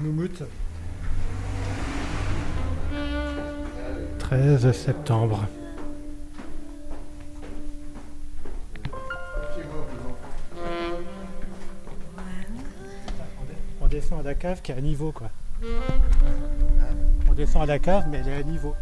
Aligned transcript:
Moumout. 0.00 0.42
13 4.18 4.72
septembre. 4.72 5.46
On 13.80 13.86
descend 13.88 14.20
à 14.20 14.22
la 14.22 14.34
cave 14.34 14.62
qui 14.62 14.72
est 14.72 14.76
à 14.76 14.80
niveau 14.80 15.12
quoi. 15.12 15.30
On 17.28 17.34
descend 17.34 17.62
à 17.62 17.66
la 17.66 17.78
cave 17.78 18.06
mais 18.08 18.18
elle 18.18 18.28
est 18.28 18.36
à 18.36 18.42
niveau. 18.42 18.74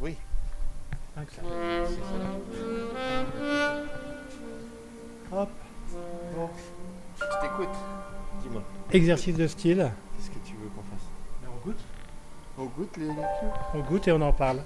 Oui. 0.00 0.16
Hein, 1.16 1.22
Hop. 5.32 5.48
Bon. 6.36 6.50
Je 7.16 7.40
t'écoute. 7.40 7.74
Dis-moi. 8.42 8.62
Exercice 8.92 9.36
de 9.36 9.46
style. 9.46 9.90
Qu'est-ce 10.16 10.30
que 10.30 10.46
tu 10.46 10.54
veux 10.54 10.68
qu'on 10.68 10.82
fasse 10.82 11.06
On 11.46 11.66
goûte 11.66 11.80
On 12.58 12.63
goûte 12.76 12.96
les, 12.96 13.06
les 13.06 13.14
cuves 13.14 13.50
On 13.74 13.80
goûte 13.80 14.08
et 14.08 14.12
on 14.12 14.20
en 14.20 14.32
parle. 14.32 14.60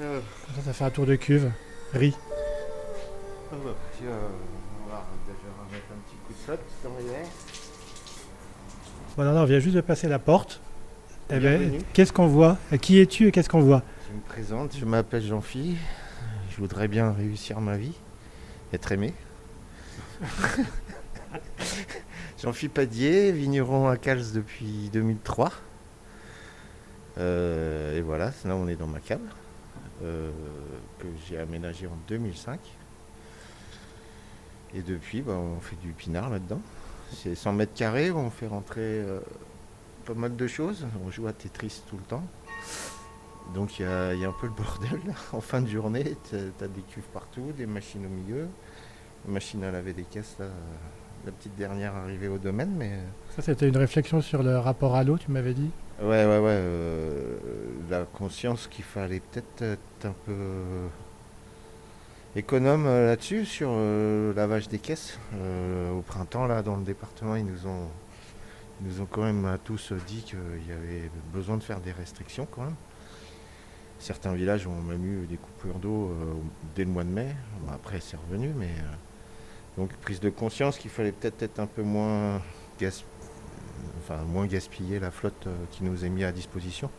euh, 0.00 0.20
Comme 0.46 0.56
ça, 0.56 0.62
ça 0.62 0.72
fait 0.72 0.84
un 0.84 0.90
tour 0.90 1.06
de 1.06 1.16
cuve. 1.16 1.50
Riz. 1.92 2.14
ah 3.52 3.54
bah, 3.64 3.70
puis, 3.96 4.06
euh, 4.06 4.12
On 4.84 4.90
va 4.90 5.04
déjà 5.26 5.38
remettre 5.66 5.86
un 5.92 6.00
petit 6.08 6.16
coup 6.26 6.32
de 6.32 6.38
flotte 6.44 6.60
dans 6.84 6.90
les. 6.98 7.26
Voilà, 9.16 9.32
là, 9.32 9.40
on 9.42 9.44
vient 9.46 9.58
juste 9.60 9.76
de 9.76 9.80
passer 9.80 10.08
la 10.08 10.18
porte. 10.18 10.60
Eh 11.30 11.38
ben, 11.40 11.80
qu'est-ce 11.92 12.12
qu'on 12.12 12.26
voit? 12.28 12.56
Qui 12.80 13.00
es-tu 13.00 13.26
et 13.28 13.32
qu'est-ce 13.32 13.48
qu'on 13.48 13.60
voit? 13.60 13.82
Je 14.08 14.14
me 14.14 14.20
présente, 14.20 14.76
je 14.76 14.84
m'appelle 14.84 15.22
Jean-Phi. 15.22 15.76
Je 16.50 16.56
voudrais 16.58 16.86
bien 16.88 17.12
réussir 17.12 17.60
ma 17.60 17.76
vie, 17.76 17.94
être 18.72 18.92
aimé. 18.92 19.12
Jean-Phi 22.42 22.68
Padier, 22.68 23.32
vigneron 23.32 23.88
à 23.88 23.96
Cals 23.96 24.32
depuis 24.34 24.88
2003. 24.92 25.50
Euh, 27.18 27.96
et 27.96 28.02
voilà, 28.02 28.32
là 28.44 28.56
on 28.56 28.68
est 28.68 28.76
dans 28.76 28.86
ma 28.86 29.00
cave 29.00 29.20
euh, 30.02 30.30
que 30.98 31.06
j'ai 31.26 31.38
aménagée 31.38 31.86
en 31.86 31.96
2005. 32.08 32.60
Et 34.74 34.82
depuis, 34.82 35.22
bah, 35.22 35.32
on 35.32 35.60
fait 35.60 35.76
du 35.76 35.92
pinard 35.92 36.28
là-dedans. 36.28 36.60
C'est 37.12 37.34
100 37.34 37.52
mètres 37.52 37.74
carrés, 37.74 38.10
on 38.10 38.30
fait 38.30 38.48
rentrer 38.48 38.80
euh, 38.80 39.20
pas 40.04 40.14
mal 40.14 40.36
de 40.36 40.46
choses. 40.46 40.86
On 41.06 41.10
joue 41.10 41.26
à 41.26 41.32
Tetris 41.32 41.82
tout 41.88 41.96
le 41.96 42.02
temps. 42.02 42.24
Donc 43.54 43.78
il 43.78 43.82
y, 43.82 43.88
a 43.88 44.10
un 44.10 44.34
peu 44.40 44.48
le 44.48 44.52
bordel 44.52 45.00
en 45.32 45.40
fin 45.40 45.62
de 45.62 45.68
journée. 45.68 46.16
Tu 46.28 46.36
des 46.36 46.82
cuves 46.82 47.04
partout, 47.14 47.52
des 47.56 47.66
machines 47.66 48.04
au 48.04 48.08
milieu. 48.08 48.48
Une 49.26 49.34
machine 49.34 49.62
à 49.64 49.70
laver 49.70 49.92
des 49.92 50.02
caisses 50.02 50.36
là. 50.38 50.46
La 51.26 51.32
petite 51.32 51.56
dernière 51.56 51.94
arrivée 51.94 52.28
au 52.28 52.38
domaine, 52.38 52.70
mais 52.76 52.92
euh, 52.92 53.04
Ça, 53.34 53.42
c'était 53.42 53.68
une 53.68 53.76
réflexion 53.76 54.20
sur 54.20 54.42
le 54.44 54.58
rapport 54.58 54.94
à 54.94 55.02
l'eau, 55.02 55.18
tu 55.18 55.30
m'avais 55.32 55.54
dit? 55.54 55.70
ouais, 56.00 56.06
ouais, 56.24 56.38
ouais. 56.38 56.50
euh, 56.50 57.36
la 57.90 58.04
conscience 58.04 58.68
qu'il 58.68 58.84
fallait 58.84 59.20
peut-être 59.20 59.62
être 59.62 60.04
un 60.06 60.14
peu 60.24 60.34
économe 62.36 62.86
euh, 62.86 63.06
là-dessus, 63.08 63.44
sur 63.44 63.70
le 63.72 64.32
lavage 64.36 64.68
des 64.68 64.78
caisses. 64.78 65.18
Euh, 65.34 65.92
au 65.94 66.02
printemps, 66.02 66.46
là, 66.46 66.62
dans 66.62 66.76
le 66.76 66.84
département, 66.84 67.34
ils 67.34 67.44
nous 67.46 67.66
ont, 67.66 67.88
ils 68.80 68.86
nous 68.88 69.00
ont 69.00 69.06
quand 69.10 69.22
même 69.24 69.44
à 69.46 69.58
tous 69.58 69.92
dit 70.06 70.22
qu'il 70.22 70.38
y 70.68 70.72
avait 70.72 71.10
besoin 71.32 71.56
de 71.56 71.62
faire 71.62 71.80
des 71.80 71.92
restrictions 71.92 72.46
quand 72.50 72.62
même. 72.62 72.76
Certains 73.98 74.34
villages 74.34 74.66
ont 74.66 74.80
même 74.82 75.04
eu 75.04 75.26
des 75.26 75.38
coupures 75.38 75.78
d'eau 75.80 76.10
euh, 76.10 76.34
dès 76.76 76.84
le 76.84 76.90
mois 76.90 77.02
de 77.02 77.08
mai. 77.10 77.34
Bon, 77.62 77.72
après, 77.72 77.98
c'est 78.00 78.16
revenu, 78.28 78.52
mais 78.56 78.70
donc 79.76 79.92
prise 79.96 80.20
de 80.20 80.30
conscience 80.30 80.78
qu'il 80.78 80.90
fallait 80.90 81.12
peut-être 81.12 81.42
être 81.42 81.58
un 81.60 81.66
peu 81.66 81.82
moins 81.82 82.40
gas- 82.80 83.04
enfin 83.98 84.22
moins 84.22 84.46
gaspiller 84.46 84.98
la 84.98 85.10
flotte 85.10 85.46
euh, 85.46 85.54
qui 85.70 85.84
nous 85.84 86.04
est 86.04 86.08
mise 86.08 86.24
à 86.24 86.32
disposition. 86.32 86.90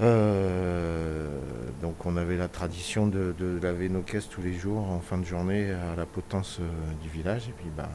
Euh, 0.00 1.38
donc 1.80 2.04
on 2.04 2.16
avait 2.16 2.36
la 2.36 2.48
tradition 2.48 3.06
de, 3.06 3.32
de 3.38 3.60
laver 3.62 3.88
nos 3.88 4.02
caisses 4.02 4.28
tous 4.28 4.42
les 4.42 4.52
jours 4.54 4.90
en 4.90 4.98
fin 5.00 5.18
de 5.18 5.24
journée 5.24 5.70
à 5.70 5.94
la 5.96 6.04
potence 6.04 6.58
euh, 6.60 6.64
du 7.00 7.08
village 7.08 7.48
et 7.48 7.52
puis 7.52 7.70
ben 7.76 7.88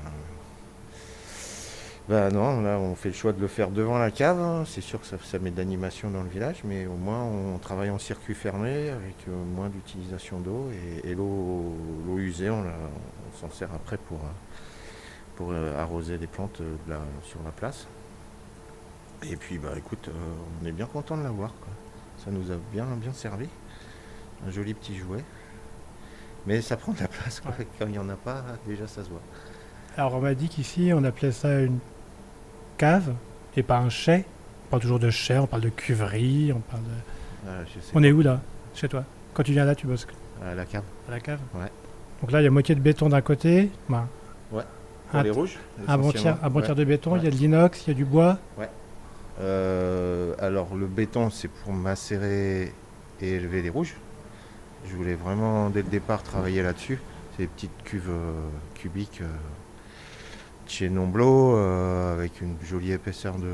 bah 2.09 2.31
non, 2.31 2.61
là 2.61 2.79
on 2.79 2.95
fait 2.95 3.09
le 3.09 3.15
choix 3.15 3.33
de 3.33 3.39
le 3.39 3.47
faire 3.47 3.69
devant 3.69 3.99
la 3.99 4.09
cave. 4.09 4.39
hein. 4.39 4.63
C'est 4.65 4.81
sûr 4.81 4.99
que 4.99 5.05
ça, 5.05 5.17
ça 5.23 5.37
met 5.39 5.51
de 5.51 5.57
l'animation 5.57 6.09
dans 6.09 6.23
le 6.23 6.29
village, 6.29 6.61
mais 6.63 6.87
au 6.87 6.95
moins 6.95 7.23
on 7.23 7.57
travaille 7.59 7.91
en 7.91 7.99
circuit 7.99 8.33
fermé 8.33 8.89
avec 8.89 9.15
euh, 9.27 9.31
moins 9.55 9.69
d'utilisation 9.69 10.39
d'eau 10.39 10.69
et, 11.03 11.09
et 11.09 11.15
l'eau 11.15 11.75
usée 12.17 12.49
on, 12.49 12.63
s'en 13.39 13.49
sert 13.51 13.69
après 13.73 13.97
pour, 13.97 14.17
euh, 14.17 14.29
pour 15.35 15.51
euh, 15.51 15.79
arroser 15.79 16.17
des 16.17 16.25
plantes 16.27 16.61
euh, 16.61 16.75
de 16.87 16.91
la- 16.91 17.05
sur 17.23 17.39
la 17.45 17.51
place. 17.51 17.85
Et 19.29 19.35
puis 19.35 19.57
bah 19.59 19.73
écoute, 19.77 20.09
on 20.61 20.65
est 20.65 20.71
bien 20.71 20.85
content 20.85 21.17
de 21.17 21.23
l'avoir. 21.23 21.53
Ça 22.23 22.31
nous 22.31 22.51
a 22.51 22.55
bien 22.73 22.85
bien 22.95 23.13
servi. 23.13 23.47
Un 24.47 24.49
joli 24.51 24.73
petit 24.73 24.95
jouet. 24.97 25.23
Mais 26.47 26.61
ça 26.61 26.77
prend 26.77 26.93
de 26.93 26.99
la 27.01 27.07
place 27.07 27.39
quoi. 27.41 27.51
Quand 27.77 27.85
il 27.85 27.91
n'y 27.91 27.99
en 27.99 28.09
a 28.09 28.15
pas, 28.15 28.43
déjà 28.65 28.87
ça 28.87 29.03
se 29.03 29.09
voit. 29.09 29.21
Alors, 29.97 30.15
on 30.15 30.21
m'a 30.21 30.33
dit 30.35 30.47
qu'ici, 30.47 30.91
on 30.93 31.03
appelait 31.03 31.31
ça 31.33 31.59
une 31.59 31.79
cave 32.79 33.13
et 33.57 33.61
pas 33.63 33.77
un 33.77 33.89
chai. 33.89 34.25
On 34.65 34.69
parle 34.71 34.81
toujours 34.81 34.99
de 34.99 35.09
chai, 35.09 35.37
on 35.37 35.47
parle 35.47 35.61
de 35.63 35.69
cuverie, 35.69 36.51
on 36.55 36.59
parle 36.59 36.83
de... 36.83 36.89
Ah, 37.47 37.51
je 37.67 37.79
sais 37.81 37.91
On 37.93 38.01
est 38.03 38.11
où 38.11 38.21
là? 38.21 38.39
Chez 38.73 38.87
toi 38.87 39.03
Quand 39.33 39.43
tu 39.43 39.51
viens 39.51 39.65
là, 39.65 39.75
tu 39.75 39.85
bosses. 39.87 40.07
À 40.43 40.55
la 40.55 40.65
cave. 40.65 40.83
à 41.07 41.11
la 41.11 41.19
cave? 41.19 41.39
Ouais. 41.55 41.69
Donc 42.21 42.31
là, 42.31 42.41
il 42.41 42.45
y 42.45 42.47
a 42.47 42.51
moitié 42.51 42.75
de 42.75 42.79
béton 42.79 43.09
d'un 43.09 43.21
côté. 43.21 43.69
ben, 43.89 44.07
Pour 44.49 44.61
un, 45.13 45.23
les 45.23 45.31
rouges 45.31 45.57
un 45.87 45.97
bon 45.97 46.11
tiers, 46.11 46.21
essentiellement. 46.21 46.39
un 46.43 46.49
bon 46.49 46.59
Ouais. 46.59 46.65
tiers 46.65 46.75
de 46.75 46.83
béton, 46.85 47.15
il 47.17 47.23
y 47.23 47.25
a 47.27 47.29
Ouais. 47.29 47.31
de 47.31 47.35
l'inox, 47.35 47.83
il 47.85 47.89
y 47.89 47.91
a 47.91 47.93
du 47.95 48.05
bois. 48.05 48.37
Euh, 49.41 50.33
alors 50.39 50.75
le 50.75 50.85
béton 50.85 51.29
c'est 51.29 51.47
pour 51.47 51.71
macérer 51.71 52.73
et 53.21 53.29
élever 53.29 53.61
les 53.61 53.69
rouges. 53.69 53.95
Je 54.85 54.95
voulais 54.95 55.15
vraiment 55.15 55.69
dès 55.69 55.81
le 55.81 55.87
départ 55.89 56.23
travailler 56.23 56.61
là-dessus. 56.61 56.99
C'est 57.31 57.43
des 57.43 57.47
petites 57.47 57.83
cuves 57.83 58.09
euh, 58.09 58.31
cubiques 58.75 59.21
euh, 59.21 59.27
chez 60.69 60.89
Nomblo 60.89 61.55
euh, 61.55 62.13
avec 62.13 62.41
une 62.41 62.55
jolie 62.63 62.91
épaisseur 62.91 63.37
de, 63.37 63.53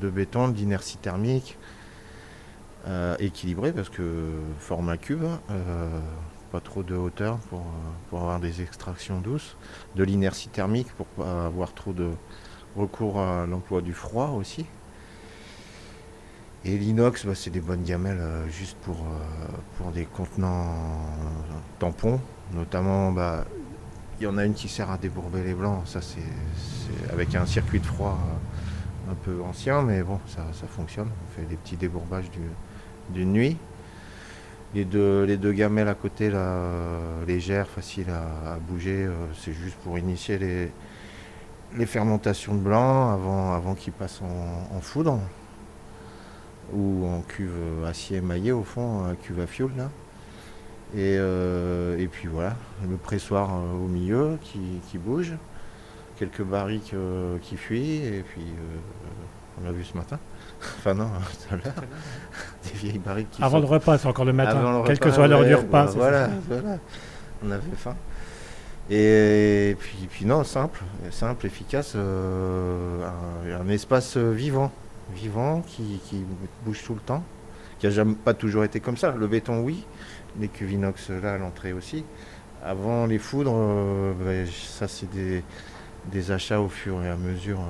de 0.00 0.10
béton, 0.10 0.48
d'inertie 0.48 0.96
thermique, 0.96 1.58
euh, 2.86 3.16
équilibré 3.18 3.72
parce 3.72 3.88
que 3.88 4.30
format 4.58 4.96
cube, 4.96 5.24
euh, 5.50 6.00
pas 6.52 6.60
trop 6.60 6.82
de 6.82 6.94
hauteur 6.94 7.36
pour, 7.50 7.60
euh, 7.60 7.62
pour 8.08 8.20
avoir 8.20 8.40
des 8.40 8.62
extractions 8.62 9.20
douces, 9.20 9.56
de 9.96 10.04
l'inertie 10.04 10.48
thermique 10.48 10.88
pour 10.96 11.06
pas 11.06 11.46
avoir 11.46 11.74
trop 11.74 11.92
de 11.92 12.10
recours 12.76 13.20
à 13.20 13.46
l'emploi 13.46 13.82
du 13.82 13.92
froid 13.92 14.30
aussi. 14.30 14.66
Et 16.64 16.78
l'inox, 16.78 17.26
bah, 17.26 17.34
c'est 17.34 17.50
des 17.50 17.60
bonnes 17.60 17.84
gamelles 17.84 18.22
juste 18.50 18.76
pour, 18.78 18.96
pour 19.78 19.92
des 19.92 20.04
contenants 20.04 20.74
tampons. 21.78 22.20
Notamment, 22.52 23.12
bah, 23.12 23.44
il 24.20 24.24
y 24.24 24.26
en 24.26 24.38
a 24.38 24.44
une 24.44 24.54
qui 24.54 24.68
sert 24.68 24.90
à 24.90 24.98
débourber 24.98 25.42
les 25.42 25.54
blancs. 25.54 25.82
Ça, 25.86 26.00
c'est 26.00 26.20
avec 27.12 27.34
un 27.34 27.46
circuit 27.46 27.80
de 27.80 27.86
froid 27.86 28.18
euh, 29.08 29.12
un 29.12 29.14
peu 29.14 29.42
ancien, 29.42 29.82
mais 29.82 30.02
bon, 30.02 30.18
ça, 30.26 30.46
ça 30.52 30.66
fonctionne. 30.66 31.08
On 31.08 31.40
fait 31.40 31.46
des 31.46 31.56
petits 31.56 31.76
débourbages 31.76 32.30
du- 32.30 33.14
d'une 33.14 33.32
nuit. 33.32 33.56
Les 34.74 34.84
deux, 34.84 35.24
les 35.24 35.36
deux 35.36 35.52
gamelles 35.52 35.88
à 35.88 35.94
côté, 35.94 36.30
euh, 36.32 37.24
légères, 37.26 37.68
faciles 37.68 38.10
à, 38.10 38.58
bouger, 38.58 39.04
euh, 39.06 39.26
c'est 39.38 39.52
juste 39.52 39.76
pour 39.76 39.98
initier 39.98 40.38
les, 40.38 40.70
les 41.76 41.86
fermentations 41.86 42.54
de 42.54 42.60
blanc 42.60 43.12
avant, 43.12 43.52
avant 43.52 43.74
qu'ils 43.74 43.92
passent 43.92 44.22
en, 44.22 44.80
foudre 44.80 45.20
ou 46.72 47.06
en 47.06 47.20
cuve 47.22 47.84
acier 47.86 48.18
émaillé 48.18 48.52
au 48.52 48.64
fond, 48.64 49.14
cuve 49.22 49.40
à 49.40 49.46
fioul 49.46 49.70
là. 49.76 49.88
Et, 50.94 51.16
euh, 51.18 51.98
et 51.98 52.06
puis 52.06 52.28
voilà, 52.28 52.54
le 52.88 52.96
pressoir 52.96 53.50
euh, 53.50 53.72
au 53.74 53.88
milieu 53.88 54.38
qui, 54.42 54.60
qui 54.88 54.98
bouge, 54.98 55.32
quelques 56.18 56.42
barriques 56.42 56.92
euh, 56.94 57.38
qui 57.42 57.56
fuient, 57.56 58.04
et 58.06 58.22
puis 58.26 58.42
euh, 58.42 59.60
on 59.60 59.64
l'a 59.66 59.72
vu 59.72 59.84
ce 59.84 59.96
matin. 59.96 60.18
enfin 60.78 60.94
non, 60.94 61.08
tout 61.08 61.54
à 61.54 61.56
l'heure, 61.56 61.74
des 62.64 62.78
vieilles 62.78 62.98
barriques 62.98 63.30
qui 63.32 63.42
Avant 63.42 63.56
sont- 63.58 63.62
le 63.62 63.66
repas, 63.66 63.98
c'est 63.98 64.06
encore 64.08 64.24
le 64.24 64.32
matin, 64.32 64.58
avant 64.58 64.78
le 64.82 64.86
quelle 64.86 64.98
que 65.00 65.10
soit 65.10 65.26
l'heure 65.26 65.44
du 65.44 65.54
repas. 65.54 65.86
bah, 65.86 65.92
voilà, 65.96 66.26
ça. 66.26 66.32
voilà, 66.48 66.78
on 67.44 67.50
avait 67.50 67.62
faim. 67.76 67.96
Et 68.88 69.76
puis, 69.80 70.06
puis 70.08 70.24
non, 70.24 70.44
simple, 70.44 70.80
simple, 71.10 71.44
efficace, 71.46 71.94
euh, 71.96 73.04
un, 73.04 73.60
un 73.60 73.68
espace 73.68 74.16
vivant, 74.16 74.70
vivant 75.12 75.62
qui, 75.66 76.00
qui 76.04 76.24
bouge 76.64 76.84
tout 76.84 76.94
le 76.94 77.00
temps, 77.00 77.24
qui 77.78 77.86
a 77.86 77.90
jamais 77.90 78.14
pas 78.14 78.34
toujours 78.34 78.64
été 78.64 78.80
comme 78.80 78.96
ça. 78.96 79.12
Le 79.12 79.26
béton, 79.26 79.60
oui, 79.62 79.84
les 80.40 80.48
cuves 80.48 80.72
inox 80.72 81.10
là 81.10 81.34
à 81.34 81.38
l'entrée 81.38 81.72
aussi. 81.72 82.04
Avant 82.64 83.06
les 83.06 83.18
foudres, 83.18 83.54
euh, 83.56 84.12
ben, 84.24 84.46
ça 84.46 84.88
c'est 84.88 85.08
des, 85.10 85.42
achats 86.30 86.60
au 86.60 86.68
fur 86.68 87.02
et 87.04 87.08
à 87.08 87.16
mesure 87.16 87.60
euh, 87.60 87.64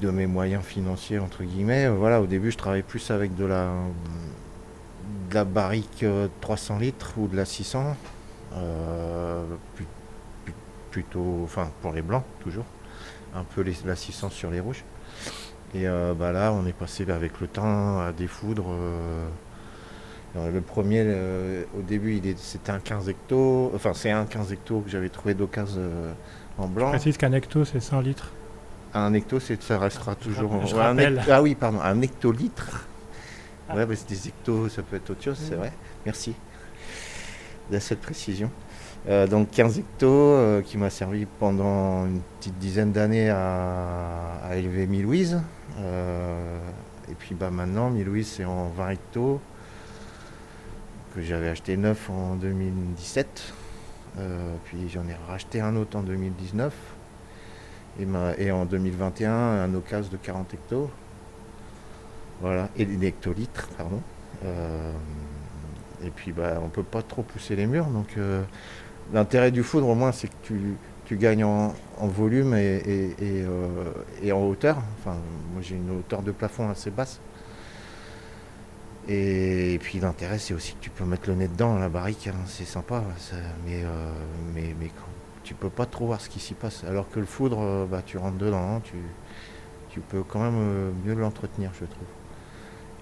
de 0.00 0.10
mes 0.10 0.26
moyens 0.26 0.64
financiers 0.64 1.18
entre 1.18 1.42
guillemets. 1.44 1.86
Euh, 1.86 1.92
Voilà, 1.92 2.20
au 2.20 2.26
début 2.26 2.50
je 2.50 2.58
travaillais 2.58 2.82
plus 2.82 3.10
avec 3.10 3.34
de 3.36 3.44
la 3.44 3.70
de 5.30 5.34
la 5.34 5.44
barrique 5.44 6.02
euh, 6.02 6.28
300 6.40 6.78
litres 6.78 7.14
ou 7.18 7.26
de 7.28 7.36
la 7.36 7.44
600, 7.44 7.96
euh, 8.54 9.44
plus- 9.74 9.86
plus- 10.44 10.54
plutôt, 10.90 11.40
enfin 11.44 11.70
pour 11.82 11.92
les 11.92 12.02
blancs 12.02 12.24
toujours. 12.40 12.64
un 13.34 13.44
peu 13.44 13.64
l'assistance 13.84 14.32
sur 14.34 14.50
les 14.50 14.60
rouges. 14.60 14.84
Et 15.74 15.88
euh, 15.88 16.14
bah 16.14 16.32
là, 16.32 16.52
on 16.52 16.66
est 16.66 16.72
passé 16.72 17.04
avec 17.10 17.40
le 17.40 17.46
temps 17.46 18.00
à 18.00 18.12
des 18.12 18.26
foudres. 18.26 18.70
Euh, 18.70 19.26
le 20.36 20.60
premier, 20.60 21.02
au 21.78 21.82
début, 21.82 22.20
c'était 22.36 22.72
un 22.72 22.80
15 22.80 23.08
hecto. 23.08 23.70
Enfin, 23.74 23.92
c'est 23.94 24.10
un 24.10 24.24
15 24.24 24.52
hecto 24.52 24.80
que 24.80 24.90
j'avais 24.90 25.08
trouvé 25.08 25.34
d'occasion 25.34 25.80
en 26.58 26.66
blanc. 26.66 26.86
Je 26.86 26.96
précise 26.96 27.16
qu'un 27.16 27.32
hecto, 27.32 27.64
c'est 27.64 27.80
100 27.80 28.00
litres. 28.00 28.32
Un 28.94 29.12
hecto, 29.14 29.38
ça 29.38 29.78
restera 29.78 30.12
ah, 30.12 30.14
toujours. 30.16 30.54
un 30.54 30.96
ah 31.30 31.42
oui, 31.42 31.54
pardon, 31.54 31.80
un 31.80 32.00
hectolitre. 32.00 32.86
Ah. 33.68 33.76
Ouais, 33.76 33.86
c'est 33.94 34.08
des 34.08 34.28
hectos, 34.28 34.68
ça 34.68 34.82
peut 34.82 34.96
être 34.96 35.10
autre 35.10 35.22
chose, 35.22 35.38
c'est 35.38 35.54
vrai. 35.54 35.72
Merci 36.04 36.34
de 37.70 37.78
cette 37.78 38.00
précision. 38.00 38.50
Euh, 39.08 39.26
donc 39.26 39.50
15 39.50 39.78
hectos 39.78 40.06
euh, 40.08 40.62
qui 40.62 40.78
m'a 40.78 40.90
servi 40.90 41.26
pendant 41.26 42.06
une 42.06 42.20
petite 42.38 42.58
dizaine 42.58 42.92
d'années 42.92 43.30
à, 43.30 44.50
élever 44.54 44.86
mi-louise. 44.86 45.40
Euh, 45.78 46.58
et 47.10 47.14
puis 47.14 47.34
bah, 47.34 47.50
maintenant, 47.50 47.90
mi-louise 47.90 48.28
c'est 48.28 48.44
en 48.44 48.68
20 48.68 48.90
hectos 48.90 49.40
que 51.14 51.22
j'avais 51.22 51.48
acheté 51.48 51.76
neuf 51.76 52.10
en 52.10 52.34
2017. 52.36 53.52
puis 54.64 54.88
j'en 54.88 55.06
ai 55.08 55.16
racheté 55.28 55.60
un 55.60 55.76
autre 55.76 55.96
en 55.96 56.02
2019. 56.02 56.74
Et, 58.00 58.06
et 58.38 58.50
en 58.50 58.64
2021, 58.64 59.32
un 59.32 59.74
occasion 59.74 60.10
de 60.10 60.16
40 60.16 60.54
hectos. 60.54 60.90
Voilà, 62.40 62.68
et 62.76 62.82
hectolitres, 62.82 63.68
pardon. 63.78 64.00
et 66.02 66.10
puis 66.10 66.32
bah, 66.32 66.60
on 66.62 66.68
peut 66.68 66.82
pas 66.82 67.02
trop 67.02 67.22
pousser 67.22 67.54
les 67.54 67.66
murs, 67.66 67.86
donc 67.86 68.18
L'intérêt 69.12 69.50
du 69.50 69.62
foudre, 69.62 69.88
au 69.88 69.94
moins, 69.94 70.12
c'est 70.12 70.28
que 70.28 70.34
tu, 70.42 70.76
gagnes 71.12 71.44
en, 71.44 71.74
volume 72.00 72.54
euh, 72.54 73.92
et, 74.22 74.32
en 74.32 74.42
hauteur. 74.42 74.78
Enfin, 74.98 75.16
moi, 75.52 75.62
j'ai 75.62 75.76
une 75.76 75.90
hauteur 75.90 76.22
de 76.22 76.32
plafond 76.32 76.68
assez 76.70 76.90
basse. 76.90 77.20
Et, 79.06 79.78
puis 79.82 80.00
l'intérêt, 80.00 80.38
c'est 80.38 80.54
aussi 80.54 80.74
que 80.74 80.80
tu 80.80 80.90
peux 80.90 81.04
mettre 81.04 81.28
le 81.28 81.34
nez 81.34 81.48
dedans, 81.48 81.78
la 81.78 81.90
barrique, 81.90 82.28
hein, 82.28 82.38
c'est 82.46 82.64
sympa. 82.64 83.04
mais, 83.66 83.84
euh, 83.84 84.12
mais, 84.54 84.74
mais 84.80 84.90
tu 85.42 85.54
peux 85.54 85.68
pas 85.68 85.86
trop 85.86 86.06
voir 86.06 86.20
ce 86.20 86.30
qui 86.30 86.40
s'y 86.40 86.54
passe. 86.54 86.84
Alors 86.84 87.10
que 87.10 87.20
le 87.20 87.26
foudre, 87.26 87.60
euh, 87.60 87.86
bah, 87.86 88.02
tu 88.04 88.16
rentres 88.16 88.38
dedans, 88.38 88.80
tu, 88.80 88.96
tu 89.90 90.00
peux 90.00 90.22
quand 90.22 90.40
même 90.40 90.94
mieux 91.04 91.14
l'entretenir, 91.14 91.70
je 91.78 91.84
trouve. 91.84 92.08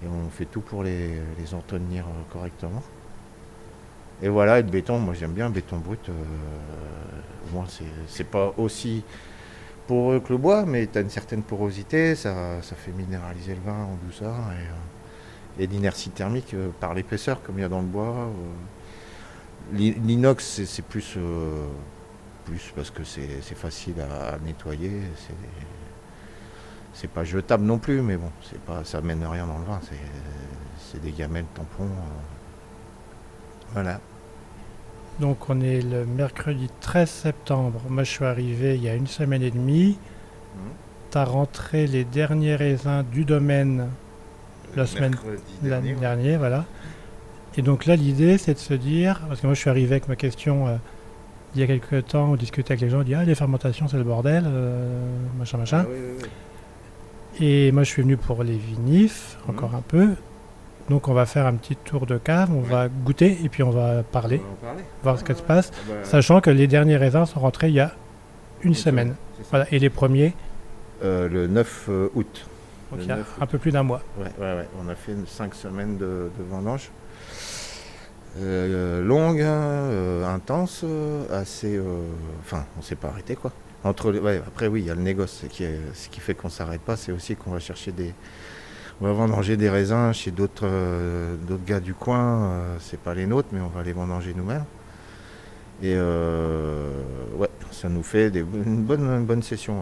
Et 0.03 0.07
on 0.07 0.29
fait 0.29 0.45
tout 0.45 0.59
pour 0.59 0.83
les, 0.83 1.21
les 1.39 1.53
entretenir 1.53 2.05
correctement. 2.29 2.83
Et 4.23 4.29
voilà, 4.29 4.59
et 4.59 4.63
le 4.63 4.69
béton, 4.69 4.99
moi 4.99 5.13
j'aime 5.13 5.33
bien 5.33 5.47
le 5.47 5.53
béton 5.53 5.79
brut. 5.79 6.07
Euh, 6.07 6.13
moi, 7.51 7.65
c'est 8.07 8.23
pas 8.23 8.53
aussi 8.57 9.03
poreux 9.85 10.21
que 10.21 10.31
le 10.31 10.37
bois, 10.37 10.65
mais 10.65 10.87
tu 10.87 10.97
as 10.97 11.01
une 11.01 11.09
certaine 11.09 11.43
porosité, 11.43 12.15
ça, 12.15 12.61
fait 12.61 12.91
minéraliser 12.91 13.53
le 13.53 13.61
vin 13.61 13.83
en 13.83 13.97
douceur. 14.05 14.33
Et, 15.59 15.61
euh, 15.61 15.67
l'inertie 15.67 16.09
thermique 16.09 16.53
euh, 16.53 16.69
par 16.79 16.93
l'épaisseur, 16.93 17.43
comme 17.43 17.59
il 17.59 17.61
y 17.61 17.65
a 17.65 17.69
dans 17.69 17.81
le 17.81 17.87
bois. 17.87 18.31
L'inox, 19.73 20.63
c'est 20.65 20.85
plus, 20.85 21.17
plus 22.45 22.71
parce 22.75 22.91
que 22.91 23.03
c'est 23.03 23.55
facile 23.55 23.95
à, 23.99 24.37
nettoyer. 24.39 25.01
C'est 26.93 27.09
pas 27.09 27.25
jetable 27.25 27.65
non 27.65 27.77
plus, 27.77 28.01
mais 28.01 28.15
bon, 28.15 28.31
pas, 28.65 28.85
ça 28.85 29.01
mène 29.01 29.25
rien 29.25 29.45
dans 29.45 29.57
le 29.57 29.65
vin. 29.65 29.81
C'est 30.79 31.01
des 31.01 31.11
gamelles, 31.11 31.45
tampons. 31.53 31.89
voilà. 33.73 33.99
Donc 35.19 35.49
on 35.49 35.61
est 35.61 35.81
le 35.81 36.05
mercredi 36.05 36.69
13 36.81 37.09
septembre. 37.09 37.81
Moi 37.89 38.03
je 38.03 38.09
suis 38.09 38.25
arrivé 38.25 38.75
il 38.75 38.83
y 38.83 38.89
a 38.89 38.95
une 38.95 39.07
semaine 39.07 39.43
et 39.43 39.51
demie. 39.51 39.97
Mmh. 40.55 40.59
Tu 41.11 41.17
as 41.17 41.25
rentré 41.25 41.87
les 41.87 42.03
derniers 42.03 42.55
raisins 42.55 43.03
du 43.11 43.23
domaine 43.25 43.89
la 44.75 44.87
semaine 44.87 45.15
l'année 45.63 45.93
dernière, 45.93 46.39
voilà. 46.39 46.65
Et 47.55 47.61
donc 47.61 47.85
là 47.85 47.95
l'idée 47.95 48.37
c'est 48.37 48.55
de 48.55 48.59
se 48.59 48.73
dire, 48.73 49.21
parce 49.27 49.41
que 49.41 49.47
moi 49.47 49.53
je 49.53 49.59
suis 49.59 49.69
arrivé 49.69 49.91
avec 49.91 50.07
ma 50.07 50.15
question 50.15 50.67
euh, 50.67 50.75
il 51.53 51.61
y 51.61 51.63
a 51.63 51.67
quelques 51.67 52.07
temps, 52.07 52.31
on 52.31 52.35
discutait 52.35 52.71
avec 52.71 52.81
les 52.81 52.89
gens, 52.89 53.01
on 53.01 53.03
dit 53.03 53.13
ah 53.13 53.23
les 53.23 53.35
fermentations 53.35 53.87
c'est 53.87 53.97
le 53.97 54.03
bordel, 54.03 54.43
euh, 54.47 54.99
machin 55.37 55.59
machin. 55.59 55.85
Ah 55.87 56.25
et 57.39 57.71
moi 57.71 57.83
je 57.83 57.89
suis 57.89 58.01
venu 58.01 58.17
pour 58.17 58.43
les 58.43 58.57
vinifs, 58.57 59.37
mmh. 59.45 59.51
encore 59.51 59.75
un 59.75 59.83
peu. 59.87 60.15
Donc 60.89 61.07
on 61.07 61.13
va 61.13 61.25
faire 61.25 61.45
un 61.45 61.53
petit 61.53 61.75
tour 61.75 62.05
de 62.05 62.17
cave, 62.17 62.49
on 62.53 62.61
va 62.61 62.89
goûter 62.89 63.39
et 63.43 63.49
puis 63.49 63.63
on 63.63 63.69
va 63.69 64.03
parler, 64.03 64.41
voir 65.01 65.17
ce 65.17 65.23
qui 65.23 65.33
se 65.33 65.41
passe, 65.41 65.71
ah 65.73 65.79
bah, 65.87 65.93
sachant 66.03 66.41
que 66.41 66.49
les 66.49 66.67
derniers 66.67 66.97
raisins 66.97 67.25
sont 67.25 67.39
rentrés 67.39 67.69
il 67.69 67.75
y 67.75 67.79
a 67.79 67.91
une 68.63 68.73
semaine. 68.73 69.15
Voilà. 69.49 69.65
Et 69.71 69.79
les 69.79 69.89
premiers 69.89 70.33
euh, 71.03 71.27
Le 71.27 71.47
9 71.47 71.85
euh, 71.89 72.09
août. 72.15 72.45
Donc 72.91 72.99
il 73.01 73.07
y 73.07 73.11
a 73.11 73.19
un 73.41 73.45
peu 73.45 73.57
plus 73.57 73.71
d'un 73.71 73.83
mois. 73.83 74.01
Ouais, 74.17 74.25
ouais, 74.39 74.55
ouais, 74.55 74.67
on 74.83 74.87
a 74.89 74.95
fait 74.95 75.15
5 75.25 75.55
semaines 75.55 75.97
de, 75.97 76.29
vendange. 76.49 76.91
Euh, 78.39 79.01
longue, 79.01 79.41
intense, 79.41 80.85
assez. 81.31 81.79
Enfin, 82.41 82.65
on 82.77 82.81
s'est 82.81 82.95
pas 82.95 83.09
arrêté 83.09 83.35
quoi. 83.35 83.51
Entre 83.83 84.13
après, 84.47 84.67
oui, 84.67 84.81
il 84.81 84.87
y 84.87 84.91
a 84.91 84.95
le 84.95 85.01
négoce. 85.01 85.43
Qui 85.49 85.65
ce 85.93 86.07
qui 86.09 86.19
fait 86.19 86.35
qu'on 86.35 86.49
s'arrête 86.49 86.81
pas, 86.81 86.95
c'est 86.95 87.11
aussi 87.11 87.35
qu'on 87.35 87.51
va 87.51 87.59
chercher 87.59 87.91
des, 87.91 88.13
on 89.01 89.05
va 89.05 89.13
vendanger 89.13 89.57
des 89.57 89.69
raisins 89.69 90.11
chez 90.13 90.31
d'autres 90.31 90.65
euh, 90.65 91.35
gars 91.65 91.79
du 91.79 91.93
coin. 91.93 92.43
Euh, 92.43 92.75
c'est 92.79 92.99
pas 92.99 93.13
les 93.13 93.25
nôtres, 93.25 93.49
mais 93.51 93.59
on 93.59 93.67
va 93.67 93.83
les 93.83 93.93
vendanger 93.93 94.33
nous-mêmes. 94.35 94.65
Et 95.81 95.93
euh, 95.95 96.89
ouais, 97.35 97.49
ça 97.71 97.89
nous 97.89 98.03
fait 98.03 98.29
des, 98.29 98.39
une, 98.39 98.83
bonne, 98.83 99.25
bonne 99.25 99.43
session. 99.43 99.81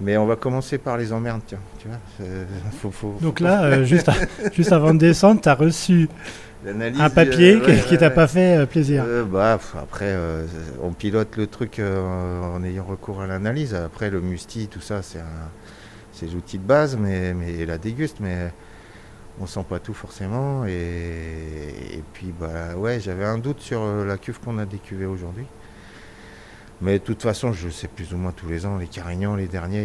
Mais 0.00 0.16
on 0.16 0.26
va 0.26 0.36
commencer 0.36 0.78
par 0.78 0.98
les 0.98 1.12
emmerdes, 1.12 1.40
tiens. 1.46 1.58
Tu 1.78 1.88
vois, 1.88 3.18
Donc 3.20 3.40
là, 3.40 3.82
juste, 3.82 4.10
juste 4.52 4.72
avant 4.72 4.92
de 4.92 4.98
descendre, 4.98 5.40
tu 5.40 5.48
as 5.48 5.54
reçu 5.54 6.08
un 6.66 7.10
papier 7.10 7.60
qui 7.88 7.96
t'a 7.96 8.10
pas 8.10 8.26
fait 8.26 8.66
plaisir. 8.66 9.04
bah, 9.30 9.58
après, 9.80 10.14
on 10.82 10.92
pilote 10.92 11.36
le 11.36 11.46
truc 11.46 11.80
en 11.80 12.62
ayant 12.62 12.84
recours 12.84 13.22
à 13.22 13.26
l'analyse. 13.26 13.74
Après, 13.74 14.10
le 14.10 14.20
musti, 14.20 14.68
tout 14.68 14.82
ça, 14.82 15.00
c'est 15.02 15.20
un 15.20 15.48
c'est 16.16 16.32
l'outil 16.32 16.58
de 16.58 16.64
base, 16.64 16.96
mais, 16.96 17.34
mais 17.34 17.66
la 17.66 17.78
déguste, 17.78 18.18
mais 18.20 18.50
on 19.40 19.46
sent 19.46 19.64
pas 19.68 19.78
tout 19.78 19.94
forcément. 19.94 20.64
Et, 20.66 22.02
puis, 22.14 22.32
bah 22.38 22.74
ouais, 22.76 23.00
j'avais 23.00 23.24
un 23.24 23.38
doute 23.38 23.60
sur 23.60 23.82
euh, 23.82 24.04
la 24.04 24.16
cuve 24.16 24.40
qu'on 24.40 24.58
a 24.58 24.64
décuvée 24.66 25.06
aujourd'hui. 25.06 25.46
Mais 26.80 26.98
de 26.98 27.04
toute 27.04 27.22
façon, 27.22 27.52
je 27.52 27.68
sais 27.68 27.88
plus 27.88 28.12
ou 28.12 28.16
moins 28.16 28.32
tous 28.32 28.48
les 28.48 28.66
ans, 28.66 28.76
les 28.78 28.86
Carignans, 28.86 29.36
les 29.36 29.46
derniers, 29.46 29.84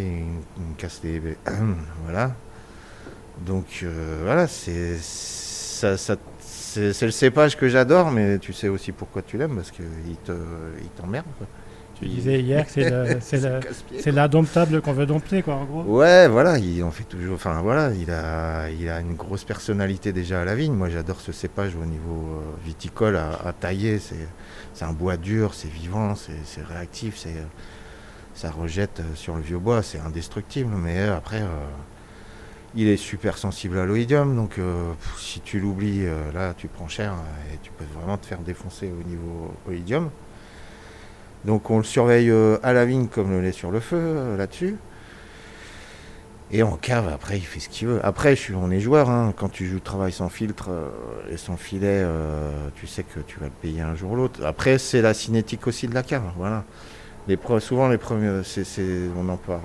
ils, 0.58 0.64
me 0.64 0.76
cassent 0.78 1.02
les. 1.04 1.22
voilà. 2.04 2.34
Donc 3.46 3.80
euh, 3.84 4.22
voilà, 4.24 4.48
c'est 4.48 4.98
ça, 4.98 5.98
c'est 5.98 7.02
le 7.02 7.12
cépage 7.12 7.58
que 7.58 7.68
j'adore, 7.68 8.12
mais 8.12 8.40
tu 8.40 8.54
sais 8.54 8.68
aussi 8.68 8.92
pourquoi 8.92 9.22
tu 9.22 9.38
l'aimes, 9.38 9.56
parce 9.56 9.72
qu'il 9.72 9.86
t'emmerde. 10.96 11.26
Te, 11.40 11.44
tu 12.02 12.08
disais 12.08 12.42
hier 12.42 12.66
que 12.66 13.20
c'est 13.22 14.12
l'indomptable 14.12 14.82
qu'on 14.84 14.94
veut 14.94 15.06
dompter, 15.06 15.44
quoi, 15.44 15.56
en 15.56 15.66
gros. 15.66 15.84
Ouais, 15.84 16.28
voilà, 16.28 16.58
il 16.58 16.84
en 16.84 16.90
fait 16.90 17.04
toujours. 17.04 17.36
Enfin, 17.36 17.62
voilà, 17.62 17.92
il 17.94 18.10
a, 18.10 18.70
il 18.70 18.90
a 18.90 19.00
une 19.00 19.14
grosse 19.14 19.44
personnalité 19.44 20.12
déjà 20.12 20.42
à 20.42 20.46
la 20.46 20.56
vigne. 20.56 20.74
Moi, 20.74 20.90
j'adore 20.90 21.22
ce 21.22 21.32
cépage 21.32 21.76
au 21.76 21.86
niveau 21.86 22.40
euh, 22.40 22.66
viticole 22.66 23.18
à, 23.18 23.54
tailler. 23.54 24.00
C'est 24.00 24.86
un 24.86 24.94
bois 24.94 25.18
dur, 25.18 25.54
c'est 25.54 25.70
vivant, 25.70 26.16
c'est 26.16 26.66
réactif, 26.66 27.24
ça 28.34 28.50
rejette 28.50 29.02
euh, 29.02 29.16
sur 29.16 29.36
le 29.36 29.42
vieux 29.42 29.60
bois, 29.60 29.84
c'est 29.84 30.00
indestructible. 30.00 30.74
Mais 30.76 30.98
euh, 30.98 31.18
après, 31.18 31.44
il 32.74 32.88
est 32.88 32.98
super 32.98 33.38
sensible 33.38 33.78
à 33.78 33.86
l'oïdium, 33.86 34.36
donc 34.36 34.58
si 35.18 35.42
tu 35.42 35.60
l'oublies, 35.60 36.06
là, 36.34 36.54
tu 36.56 36.68
prends 36.68 36.88
cher 36.88 37.14
et 37.54 37.58
tu 37.62 37.70
peux 37.72 37.84
vraiment 37.94 38.18
te 38.18 38.26
faire 38.26 38.40
défoncer 38.40 38.90
au 38.90 39.08
niveau 39.08 39.54
oïdium. 39.68 40.10
Donc 41.46 41.70
on 41.72 41.78
le 41.78 41.84
surveille 41.84 42.30
euh, 42.30 42.58
à 42.64 42.74
la 42.74 42.86
vigne 42.86 43.08
comme 43.08 43.32
le 43.32 43.42
lait 43.42 43.52
sur 43.52 43.72
le 43.72 43.80
feu 43.80 43.98
euh, 43.98 44.38
là-dessus. 44.38 44.78
Et 46.54 46.64
en 46.64 46.76
cave, 46.76 47.08
après, 47.08 47.38
il 47.38 47.46
fait 47.46 47.62
ce 47.62 47.70
qu'il 47.70 47.88
veut. 47.88 48.06
Après, 48.06 48.36
on 48.54 48.72
est 48.72 48.82
joueur. 48.82 49.10
Hein. 49.10 49.34
Quand 49.38 49.48
tu 49.48 49.66
joues 49.66 49.80
travail 49.80 50.12
sans 50.12 50.28
filtre 50.28 50.68
euh, 50.70 50.90
et 51.32 51.38
sans 51.38 51.56
filet, 51.56 52.06
tu 52.76 52.88
sais 52.88 53.04
que 53.04 53.22
tu 53.22 53.40
vas 53.40 53.46
le 53.46 53.54
payer 53.62 53.80
un 53.80 53.96
jour 53.96 54.12
ou 54.12 54.16
l'autre. 54.18 54.44
Après, 54.46 54.78
c'est 54.78 55.02
la 55.02 55.14
cinétique 55.14 55.66
aussi 55.66 55.88
de 55.88 55.94
la 55.94 56.04
cave. 56.04 56.24
Voilà. 56.36 56.66
Souvent, 57.60 57.88
les 57.88 57.98
premiers, 57.98 58.42
on 59.16 59.30
en 59.30 59.38
parle 59.38 59.62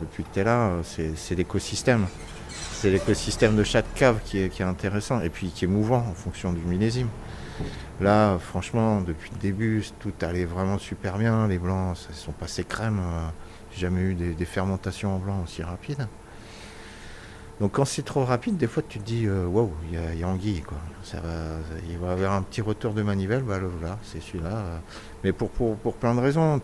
depuis 0.00 0.24
que 0.24 0.28
tu 0.32 0.40
es 0.40 0.44
là, 0.44 0.70
c'est 0.82 1.34
l'écosystème. 1.34 2.06
C'est 2.48 2.90
l'écosystème 2.90 3.54
de 3.54 3.64
chaque 3.64 3.92
cave 3.92 4.20
qui 4.24 4.38
est, 4.38 4.48
qui 4.48 4.62
est 4.62 4.64
intéressant 4.64 5.20
et 5.20 5.28
puis 5.28 5.48
qui 5.48 5.66
est 5.66 5.68
mouvant 5.68 5.98
en 5.98 6.14
fonction 6.14 6.54
du 6.54 6.62
millésime. 6.62 7.08
Là, 8.02 8.36
franchement, 8.38 9.00
depuis 9.00 9.30
le 9.32 9.38
début, 9.38 9.84
tout 10.00 10.12
allait 10.22 10.44
vraiment 10.44 10.78
super 10.78 11.18
bien. 11.18 11.46
Les 11.46 11.58
blancs, 11.58 11.96
ça 11.96 12.12
sont 12.12 12.32
passés 12.32 12.64
crème. 12.64 12.98
Euh, 13.00 13.28
j'ai 13.72 13.82
jamais 13.82 14.00
eu 14.00 14.14
des, 14.14 14.44
fermentations 14.44 15.16
en 15.16 15.18
blanc 15.18 15.42
aussi 15.44 15.62
rapides. 15.62 16.08
Donc 17.60 17.72
quand 17.72 17.84
c'est 17.84 18.02
trop 18.02 18.24
rapide, 18.24 18.56
des 18.56 18.66
fois 18.66 18.82
tu 18.86 18.98
te 18.98 19.04
dis 19.04 19.26
euh, 19.26 19.46
waouh, 19.46 19.70
il 19.92 20.18
y, 20.18 20.24
a 20.24 20.28
anguille 20.28 20.62
quoi. 20.62 20.78
Ça 21.04 21.20
va, 21.20 21.28
il 21.88 21.96
va 21.96 22.08
y 22.08 22.10
avoir 22.10 22.32
un 22.32 22.42
petit 22.42 22.60
retour 22.60 22.92
de 22.92 23.02
manivelle, 23.02 23.42
bah 23.42 23.60
là, 23.80 23.98
c'est 24.02 24.20
celui-là. 24.20 24.80
Mais 25.22 25.32
pour, 25.32 25.50
plein 25.50 26.14
de 26.14 26.20
raisons. 26.20 26.60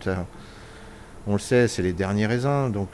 on 1.25 1.33
le 1.33 1.39
sait, 1.39 1.69
c'est 1.69 1.83
les 1.83 1.93
derniers 1.93 2.25
raisins, 2.27 2.69
donc 2.71 2.89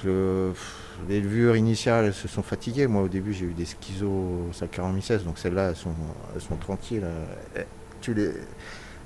les 1.10 1.20
levures 1.20 1.56
initiales 1.56 2.14
se 2.14 2.28
sont 2.28 2.44
fatiguées. 2.44 2.86
Moi, 2.86 3.02
au 3.02 3.08
début, 3.08 3.34
j'ai 3.34 3.46
eu 3.46 3.54
des 3.54 3.66
schizos 3.66 4.50
Saccharomyces, 4.54 5.24
donc 5.24 5.40
celles-là, 5.40 5.70
elles 5.70 5.75
sont, 5.75 5.96
elles 6.36 6.58
tranquilles. 6.60 7.08
Eh, 7.56 7.62
tu 8.06 8.14
les, 8.14 8.32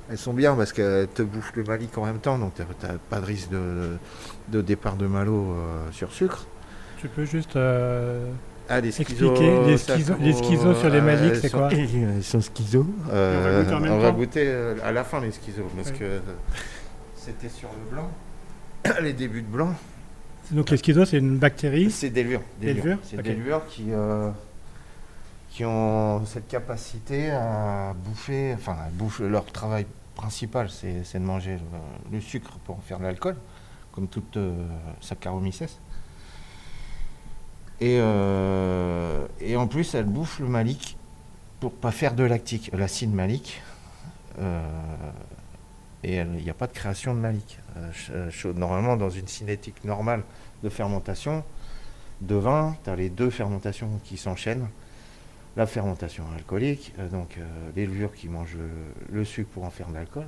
elles 0.09 0.17
sont 0.17 0.33
bien 0.33 0.55
parce 0.55 0.73
qu'elles 0.73 1.07
te 1.07 1.21
bouffent 1.21 1.53
le 1.55 1.63
malic 1.63 1.97
en 1.97 2.05
même 2.05 2.19
temps, 2.19 2.37
donc 2.37 2.53
tu 2.55 2.61
n'as 2.61 2.93
pas 3.09 3.21
de 3.21 3.25
risque 3.25 3.49
de, 3.49 4.61
départ 4.61 4.97
de 4.97 5.07
malo 5.07 5.51
euh, 5.51 5.91
sur 5.91 6.11
sucre. 6.11 6.45
Tu 6.99 7.07
peux 7.07 7.23
juste 7.23 7.55
euh, 7.55 8.29
ah, 8.67 8.81
les 8.81 8.89
expliquer 8.89 9.65
les, 9.65 9.77
schizos 9.77 10.75
sur 10.75 10.89
les 10.89 10.99
malics, 10.99 11.37
c'est 11.37 11.49
quoi 11.49 11.69
Ils 11.71 12.23
sont 12.23 12.41
schizos. 12.41 12.85
on 13.09 13.99
va 13.99 14.11
goûter, 14.11 14.43
euh, 14.47 14.75
à 14.83 14.91
la 14.91 15.05
fin 15.05 15.21
les 15.21 15.31
schizos, 15.31 15.69
parce 15.75 15.91
que 15.91 16.19
c'était 17.15 17.49
sur 17.49 17.69
le 17.69 17.95
blanc, 17.95 18.11
les 19.01 19.13
débuts 19.13 19.43
de 19.43 19.47
blanc. 19.47 19.73
Donc 20.51 20.71
les 20.71 20.77
schizos, 20.77 21.05
c'est 21.05 21.19
une 21.19 21.37
bactérie 21.37 21.89
C'est 21.89 22.09
des 22.09 22.23
levures. 22.23 22.41
Des, 22.59 22.73
levures. 22.73 22.97
C'est 23.03 23.21
des 23.21 23.35
levures 23.35 23.65
qui, 23.67 23.85
qui 25.59 25.65
ont 25.65 26.25
cette 26.25 26.47
capacité 26.47 27.31
à 27.31 27.93
bouffer, 27.93 28.53
enfin, 28.53 28.77
à 28.79 28.89
bouffer 28.91 29.27
leur 29.27 29.43
travail 29.43 29.85
principal, 30.15 30.69
c'est 30.69 31.15
de 31.15 31.19
manger 31.19 31.57
le, 32.09 32.21
sucre 32.21 32.51
pour 32.63 32.77
en 32.77 32.79
faire 32.79 32.97
de 32.97 33.03
l'alcool, 33.03 33.35
comme 33.91 34.07
toute 34.07 34.37
euh, 34.37 34.53
Saccharomyces. 35.01 35.81
Et, 37.81 37.97
euh, 37.99 39.27
et 39.41 39.57
en 39.57 39.67
plus, 39.67 39.95
elle 39.95 40.05
bouffe 40.05 40.39
le 40.39 40.47
malic 40.47 40.95
pour 41.59 41.73
pas 41.73 41.91
faire 41.91 42.15
de 42.15 42.23
lactique, 42.23 42.71
l'acide 42.71 43.13
malique. 43.13 43.61
Euh, 44.39 44.65
et 46.05 46.19
il 46.19 46.41
n'y 46.41 46.49
a 46.49 46.53
pas 46.53 46.67
de 46.67 46.73
création 46.73 47.13
de 47.13 47.19
malic. 47.19 47.59
normalement, 48.55 48.95
dans 48.95 49.09
une 49.09 49.27
cinétique 49.27 49.83
normale 49.83 50.23
de 50.63 50.69
fermentation, 50.69 51.43
de 52.21 52.35
vin, 52.35 52.77
tu 52.85 52.89
as 52.89 52.95
les 52.95 53.09
deux 53.09 53.29
fermentations 53.29 53.99
qui 54.05 54.15
s'enchaînent 54.15 54.69
la 55.55 55.65
fermentation 55.65 56.25
alcoolique, 56.35 56.93
euh, 56.99 57.09
donc 57.09 57.37
euh, 57.37 57.43
les 57.75 57.85
levures 57.85 58.13
qui 58.13 58.29
mangent 58.29 58.57
le, 59.11 59.25
sucre 59.25 59.49
pour 59.49 59.63
en 59.63 59.69
faire 59.69 59.87
de 59.89 59.95
l'alcool, 59.95 60.27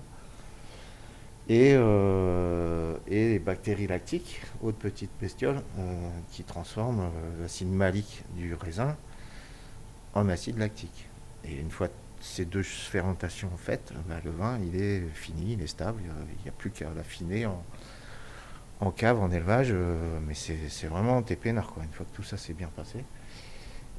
et, 1.50 1.74
euh, 1.74 2.96
les 3.08 3.40
bactéries 3.40 3.88
lactiques, 3.88 4.42
autres 4.62 4.78
petites 4.78 5.12
bestioles, 5.20 5.62
qui 6.32 6.44
transforment 6.44 7.10
l'acide 7.42 7.72
malique 7.72 8.24
du 8.36 8.54
raisin 8.54 8.96
en 10.13 10.30
acide 10.30 10.58
lactique. 10.58 11.08
Et 11.46 11.56
une 11.56 11.72
fois 11.72 11.88
ces 12.20 12.46
deux 12.46 12.62
fermentations 12.62 13.50
faites, 13.58 13.92
bah, 14.08 14.18
le 14.24 14.30
vin 14.30 14.60
il 14.60 14.80
est 14.80 15.01
fini, 15.13 15.54
il 15.54 15.62
est 15.63 15.68
stable, 15.68 16.00
il 16.04 16.44
n'y 16.44 16.50
a, 16.50 16.51
plus 16.51 16.70
qu'à 16.70 16.90
l'affiner 16.96 17.48
en, 17.48 18.92
cave, 18.92 19.20
en 19.20 19.32
élevage, 19.32 19.74
mais 20.28 20.36
c'est 20.36 20.88
vraiment 20.88 21.22
tes 21.24 21.36
peinards, 21.36 21.74
quoi, 21.74 21.84
une 21.84 21.92
fois 21.92 22.06
que 22.06 22.16
tout 22.16 22.24
ça 22.24 22.38
s'est 22.38 22.54
bien 22.54 22.70
passé. 22.75 23.04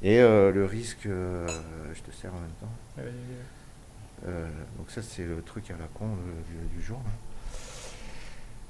Et 0.03 0.19
euh, 0.19 0.51
le 0.51 0.65
risque, 0.65 1.05
euh, 1.05 1.47
je 1.93 2.01
te 2.01 2.13
sers 2.13 2.29
en 2.33 2.39
même 2.39 2.51
temps. 2.59 2.73
Euh, 4.27 4.47
donc 4.77 4.89
ça 4.89 5.01
c'est 5.01 5.23
le 5.23 5.41
truc 5.41 5.71
à 5.71 5.77
la 5.79 5.87
con 5.93 6.07
du, 6.75 6.83
jour. 6.83 7.01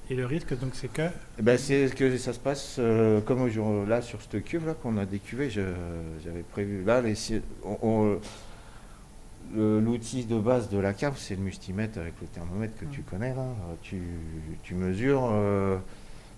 Et 0.10 0.16
le 0.16 0.26
risque, 0.26 0.58
donc, 0.60 0.72
c'est 0.74 0.92
que 0.92 1.04
eh 1.40 1.42
ben, 1.42 1.58
C'est 1.58 1.90
que 1.96 2.18
ça 2.18 2.34
se 2.34 2.40
passe 2.40 2.80
comme 3.26 3.42
au 3.42 3.50
jour, 3.50 3.86
là 3.86 4.02
sur 4.02 4.22
cette 4.22 4.44
cuve 4.44 4.68
là 4.68 4.76
qu'on 4.76 4.98
a 4.98 5.06
décuvé. 5.06 5.50
J'avais 5.50 6.44
prévu. 6.52 6.84
Là, 6.84 7.02
l'outil 9.56 10.26
de 10.26 10.40
base 10.40 10.70
de 10.70 10.78
la 10.78 10.94
cave, 10.94 11.16
c'est 11.18 11.36
le 11.36 11.42
mustimètre 11.42 11.98
avec 12.00 12.14
le 12.22 12.28
thermomètre 12.28 12.78
que 12.78 12.86
tu 12.86 13.02
connais. 13.02 13.34
Là. 13.34 13.48
Tu, 13.82 14.02
tu 14.64 14.76
mesures 14.76 15.32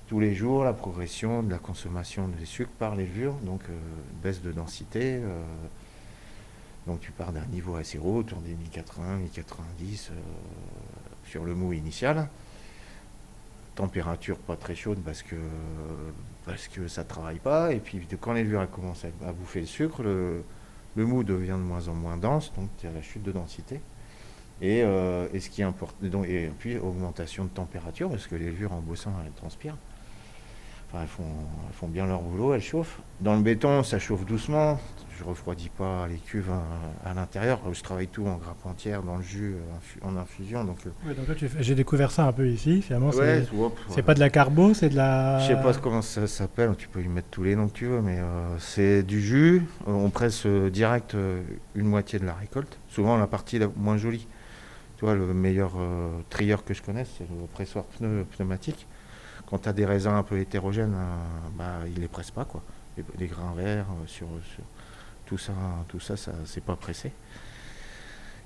tous 0.08 0.20
les 0.20 0.36
jours 0.36 0.64
la 0.64 0.74
progression 0.74 1.42
de 1.42 1.50
la 1.50 1.58
consommation 1.58 2.28
des 2.28 2.46
sucres 2.46 2.72
par 2.78 2.96
les 2.96 3.06
levures, 3.06 3.36
donc 3.44 3.62
euh, 3.70 3.74
baisse 4.22 4.42
de 4.42 4.52
densité. 4.52 5.16
Euh, 5.16 5.42
donc 6.86 7.00
tu 7.00 7.12
pars 7.12 7.32
d'un 7.32 7.46
niveau 7.46 7.76
assez 7.76 7.98
haut, 7.98 8.18
autour 8.18 8.40
des 8.42 8.54
1080, 8.54 9.18
1090 9.18 10.10
euh, 10.12 10.20
sur 11.26 11.44
le 11.44 11.56
mou 11.56 11.74
initial. 11.74 12.30
Température 13.74 14.38
pas 14.38 14.56
très 14.56 14.76
chaude 14.76 15.00
parce 15.04 15.24
que, 15.24 15.36
parce 16.46 16.70
ça 16.88 17.04
ne 17.04 17.08
travaille 17.08 17.40
pas. 17.40 17.74
Et 17.74 17.80
puis 17.80 18.08
quand 18.22 18.34
les 18.34 18.44
levures 18.44 18.70
commencent 18.70 19.06
à, 19.06 19.34
bouffer 19.34 19.62
le 19.62 19.66
sucre, 19.66 20.04
le, 20.04 20.44
mou 20.96 21.24
devient 21.24 21.50
de 21.50 21.56
moins 21.56 21.88
en 21.90 21.94
moins 21.94 22.16
dense, 22.16 22.54
donc 22.56 22.70
il 22.82 22.86
y 22.86 22.90
a 22.90 22.94
la 22.94 23.02
chute 23.02 23.24
de 23.24 23.32
densité. 23.32 23.82
Et, 24.62 24.82
ce 24.82 25.50
qui 25.50 25.62
et 25.62 26.52
puis 26.58 26.78
augmentation 26.78 27.44
de 27.44 27.50
température, 27.50 28.10
parce 28.10 28.28
que 28.28 28.36
les 28.36 28.46
levures 28.46 28.72
en 28.72 28.80
bossant, 28.80 29.12
elles 29.26 29.34
transpirent 29.34 29.76
elles, 30.94 31.08
font, 31.08 31.88
bien 31.88 32.06
leur 32.06 32.22
boulot, 32.22 32.54
elles 32.54 32.62
chauffent. 32.62 33.00
Dans 33.22 33.36
le 33.36 33.42
béton, 33.42 33.84
ça 33.84 34.00
chauffe 34.00 34.26
doucement. 34.26 34.80
Je 35.18 35.24
refroidis 35.24 35.70
pas 35.70 36.08
les 36.08 36.18
cuves 36.18 36.52
à, 37.06 37.14
l'intérieur. 37.14 37.62
Je 37.72 37.82
travaille 37.82 38.08
tout 38.08 38.28
en 38.28 38.36
grappe 38.36 38.66
entière, 38.66 39.02
dans 39.02 39.16
le 39.16 39.24
jus, 39.24 39.56
en 40.02 40.18
infusion. 40.18 40.66
Donc, 40.66 40.78
euh. 40.86 41.36
j'ai 41.60 41.76
découvert 41.76 42.12
ça 42.12 42.26
un 42.26 42.34
peu 42.34 42.48
ici. 42.48 42.82
Finalement, 42.82 43.12
c'est 43.90 44.04
pas 44.04 44.14
de 44.14 44.20
la 44.20 44.30
carbo, 44.30 44.74
c'est 44.74 44.90
de 44.90 44.96
la. 44.96 45.40
Je 45.40 45.48
sais 45.48 45.62
pas 45.62 45.74
comment 45.74 46.02
ça 46.02 46.28
s'appelle. 46.28 46.76
Tu 46.78 46.90
peux 46.90 47.02
y 47.02 47.08
mettre 47.08 47.30
tous 47.30 47.44
les 47.44 47.56
noms 47.56 47.70
que 47.70 47.74
tu 47.78 47.86
veux, 47.86 48.02
mais 48.02 48.20
euh, 48.20 48.58
c'est 48.60 49.04
du 49.04 49.22
jus. 49.22 49.64
On 49.88 50.10
presse 50.10 50.46
euh, 50.46 50.70
direct 50.70 51.16
une 51.76 51.88
moitié 51.88 52.20
de 52.20 52.26
la 52.26 52.34
récolte. 52.34 52.78
Souvent 52.90 53.18
la 53.18 53.28
partie 53.28 53.58
la 53.58 53.68
moins 53.78 53.98
jolie. 53.98 54.28
Tu 54.98 55.06
vois, 55.06 55.16
le 55.16 55.34
meilleur 55.34 55.74
trieur 56.30 56.64
que 56.64 56.74
je 56.74 56.82
connaisse, 56.82 57.10
c'est 57.18 57.28
le 57.30 57.48
pressoir 57.48 57.84
pneumatique 58.38 58.88
quand 59.50 59.60
tu 59.60 59.70
as 59.70 59.74
des 59.74 59.86
raisins 59.86 60.14
un 60.14 60.24
peu 60.24 60.40
hétérogènes, 60.40 60.96
euh, 60.96 61.50
bah, 61.56 61.80
ils 61.88 62.00
les 62.00 62.08
pressent 62.08 62.32
pas, 62.32 62.46
quoi. 62.46 62.62
Les, 63.20 63.28
grains 63.28 63.54
verts, 63.56 63.86
euh, 63.90 64.08
sur, 64.08 64.28
tout 65.26 65.38
ça, 65.38 65.54
tout 65.88 66.00
ça, 66.00 66.16
c'est 66.46 66.64
pas 66.64 66.76
pressé. 66.76 67.12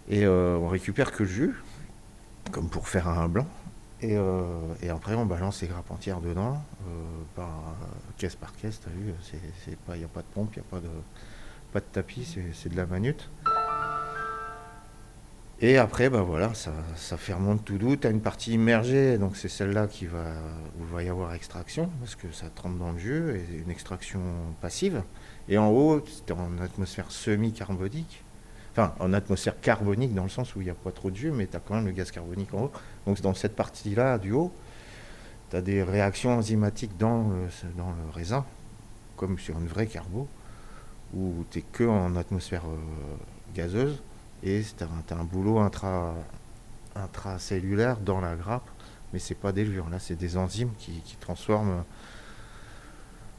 Et 0.09 0.25
euh, 0.25 0.57
on 0.57 0.67
récupère 0.67 1.11
que 1.11 1.23
le 1.23 1.29
jus, 1.29 1.55
comme 2.51 2.69
pour 2.69 2.87
faire 2.87 3.07
un 3.07 3.27
blanc. 3.27 3.47
Et, 4.01 4.17
après, 4.89 5.13
on 5.13 5.25
balance 5.25 5.61
les 5.61 5.67
grappes 5.67 5.91
entières 5.91 6.21
dedans, 6.21 6.63
caisse 8.17 8.35
par 8.35 8.55
caisse, 8.55 8.79
tu 8.81 8.87
as 8.87 8.91
vu, 8.91 9.13
il 9.89 9.97
n'y 9.97 10.05
a 10.05 10.07
pas 10.07 10.21
de 10.21 10.27
pompe, 10.33 10.55
il 10.55 10.59
n'y 10.59 10.65
a 10.65 10.69
pas 10.69 10.79
de, 10.79 10.89
pas 11.73 11.81
de 11.81 11.85
tapis, 11.85 12.37
c'est 12.53 12.69
de 12.69 12.77
la 12.77 12.85
manute. 12.85 13.29
Et 15.61 15.77
après, 15.77 16.09
bah 16.09 16.21
voilà, 16.21 16.53
ça, 16.53 16.71
ça 16.95 17.17
fermente 17.17 17.65
tout 17.65 17.77
doux. 17.77 17.97
Tu 17.97 18.07
as 18.07 18.11
une 18.11 18.21
partie 18.21 18.53
immergée, 18.53 19.17
donc 19.17 19.35
c'est 19.35 19.49
celle-là 19.49 19.87
qui 19.87 20.05
va, 20.05 20.23
où 20.79 20.83
il 20.83 20.93
va 20.93 21.03
y 21.03 21.09
avoir 21.09 21.33
extraction, 21.33 21.89
parce 21.99 22.15
que 22.15 22.31
ça 22.31 22.45
trempe 22.53 22.77
dans 22.77 22.93
le 22.93 22.97
jus, 22.97 23.31
et 23.35 23.57
une 23.65 23.69
extraction 23.69 24.21
passive. 24.61 25.03
Et 25.49 25.57
en 25.57 25.69
haut, 25.69 26.01
c'est 26.05 26.31
en 26.31 26.59
atmosphère 26.59 27.11
semi-carbonique, 27.11 28.23
enfin 28.71 28.93
en 28.99 29.11
atmosphère 29.11 29.59
carbonique 29.59 30.13
dans 30.13 30.23
le 30.23 30.29
sens 30.29 30.55
où 30.55 30.61
il 30.61 30.65
n'y 30.65 30.69
a 30.69 30.75
pas 30.75 30.91
trop 30.91 31.11
de 31.11 31.17
jus, 31.17 31.31
mais 31.31 31.45
tu 31.45 31.57
as 31.57 31.59
quand 31.59 31.75
même 31.75 31.87
le 31.87 31.91
gaz 31.91 32.11
carbonique 32.11 32.53
en 32.53 32.65
haut. 32.65 32.71
Donc 33.05 33.19
dans 33.19 33.33
cette 33.33 33.57
partie-là 33.57 34.17
du 34.17 34.31
haut, 34.31 34.53
tu 35.49 35.57
as 35.57 35.61
des 35.61 35.83
réactions 35.83 36.37
enzymatiques 36.37 36.97
dans 36.97 37.27
le, 37.27 37.47
dans 37.75 37.89
le 37.89 38.13
raisin, 38.13 38.45
comme 39.17 39.37
sur 39.37 39.57
une 39.59 39.67
vraie 39.67 39.87
carbo, 39.87 40.25
où 41.13 41.43
tu 41.51 41.57
n'es 41.57 41.65
que 41.69 41.83
en 41.83 42.15
atmosphère 42.15 42.63
euh, 42.65 43.17
gazeuse 43.55 44.01
et 44.43 44.63
c'est 44.63 44.81
un, 44.81 45.17
un, 45.17 45.23
boulot 45.23 45.59
intra, 45.59 46.15
intracellulaire 46.95 47.97
dans 47.99 48.21
la 48.21 48.35
grappe, 48.35 48.69
mais 49.13 49.19
c'est 49.19 49.35
pas 49.35 49.51
des 49.51 49.65
levures, 49.65 49.89
là 49.89 49.99
c'est 49.99 50.15
des 50.15 50.37
enzymes 50.37 50.71
qui, 50.77 51.01
transforment 51.19 51.83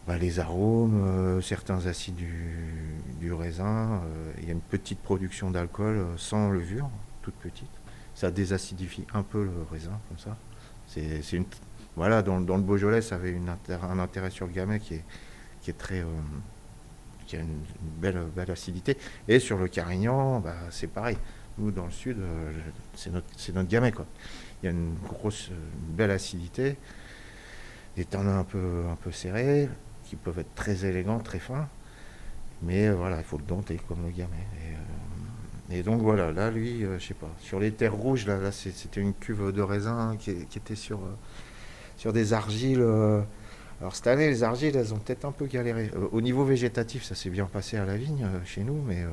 bah, 0.06 0.18
les 0.18 0.40
arômes, 0.40 1.04
euh, 1.04 1.40
certains 1.40 1.86
acides 1.86 2.16
du, 2.16 3.32
raisin. 3.32 4.02
Euh, 4.04 4.32
il 4.38 4.46
y 4.46 4.48
a 4.48 4.52
une 4.52 4.60
petite 4.60 4.98
production 4.98 5.50
d'alcool 5.50 5.96
euh, 5.96 6.16
sans 6.16 6.50
levure, 6.50 6.90
toute 7.22 7.34
petite. 7.34 7.70
Ça 8.14 8.30
désacidifie 8.30 9.06
un 9.14 9.22
peu 9.22 9.44
le 9.44 9.52
raisin, 9.70 9.98
comme 10.08 10.18
ça. 10.18 10.36
C'est, 10.86 11.22
voilà, 11.96 12.22
dans, 12.22 12.38
le 12.38 12.62
Beaujolais, 12.62 13.02
ça 13.02 13.14
avait 13.14 13.36
un 13.36 13.98
intérêt 13.98 14.30
sur 14.30 14.46
le 14.46 14.52
gamay 14.52 14.80
qui 14.80 14.94
est 14.94 15.78
très 15.78 16.04
qui 17.30 17.36
a 17.36 17.40
une, 17.40 17.62
belle, 18.00 18.50
acidité. 18.50 18.96
Et 19.28 19.38
sur 19.38 19.56
le 19.56 19.68
Carignan, 19.68 20.40
bah, 20.40 20.56
c'est 20.70 20.88
pareil. 20.88 21.16
Nous, 21.58 21.70
dans 21.70 21.84
le 21.84 21.92
sud, 21.92 22.18
euh, 22.18 22.52
c'est 22.94 23.12
notre. 23.12 23.92
Quoi. 23.94 24.06
Il 24.62 24.66
y 24.66 24.68
a 24.68 24.72
une 24.72 24.94
grosse, 24.96 25.50
belle 25.90 26.10
acidité, 26.10 26.76
des 27.96 28.04
tanins 28.04 28.40
un 28.40 28.44
peu, 28.44 28.82
un 28.90 29.12
serrés, 29.12 29.68
qui 30.04 30.16
peuvent 30.16 30.40
être 30.40 30.54
très 30.56 30.84
élégants, 30.84 31.20
très 31.20 31.38
fins. 31.38 31.68
Mais 32.62 32.88
euh, 32.88 32.94
voilà, 32.94 33.18
il 33.18 33.24
faut 33.24 33.38
le 33.38 33.44
dompter 33.44 33.80
comme 33.86 34.02
le 34.04 34.10
gamay. 34.10 34.34
Et, 35.70 35.78
euh, 35.78 35.82
donc 35.84 36.02
voilà, 36.02 36.32
là, 36.32 36.50
lui, 36.50 36.80
je 36.98 37.04
sais 37.04 37.14
pas. 37.14 37.30
Sur 37.38 37.60
les 37.60 37.70
terres 37.70 37.94
rouges, 37.94 38.26
là, 38.26 38.50
c'était 38.50 39.00
une 39.00 39.14
cuve 39.14 39.52
de 39.52 39.62
raisin 39.62 40.16
qui, 40.18 40.30
était 40.30 40.74
sur 40.74 41.00
des 42.12 42.32
argiles 42.32 42.84
alors 43.80 43.96
cette 43.96 44.08
année, 44.08 44.28
les 44.28 44.42
argiles, 44.42 44.76
elles 44.76 44.92
ont 44.92 44.98
peut-être 44.98 45.24
un 45.24 45.32
peu 45.32 45.46
galéré. 45.46 45.90
Euh, 45.96 46.08
au 46.12 46.20
niveau 46.20 46.44
végétatif, 46.44 47.02
ça 47.02 47.14
s'est 47.14 47.30
bien 47.30 47.46
passé 47.46 47.78
à 47.78 47.86
la 47.86 47.96
vigne 47.96 48.24
euh, 48.24 48.44
chez 48.44 48.62
nous, 48.62 48.82
mais, 48.86 49.02
euh, 49.02 49.08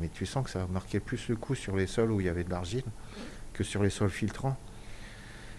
mais 0.00 0.08
tu 0.08 0.26
sens 0.26 0.44
que 0.44 0.50
ça 0.50 0.62
a 0.62 0.66
marqué 0.68 1.00
plus 1.00 1.28
le 1.28 1.34
coup 1.34 1.56
sur 1.56 1.76
les 1.76 1.88
sols 1.88 2.12
où 2.12 2.20
il 2.20 2.26
y 2.26 2.28
avait 2.28 2.44
de 2.44 2.50
l'argile 2.50 2.84
que 3.52 3.64
sur 3.64 3.82
les 3.82 3.90
sols 3.90 4.10
filtrants, 4.10 4.56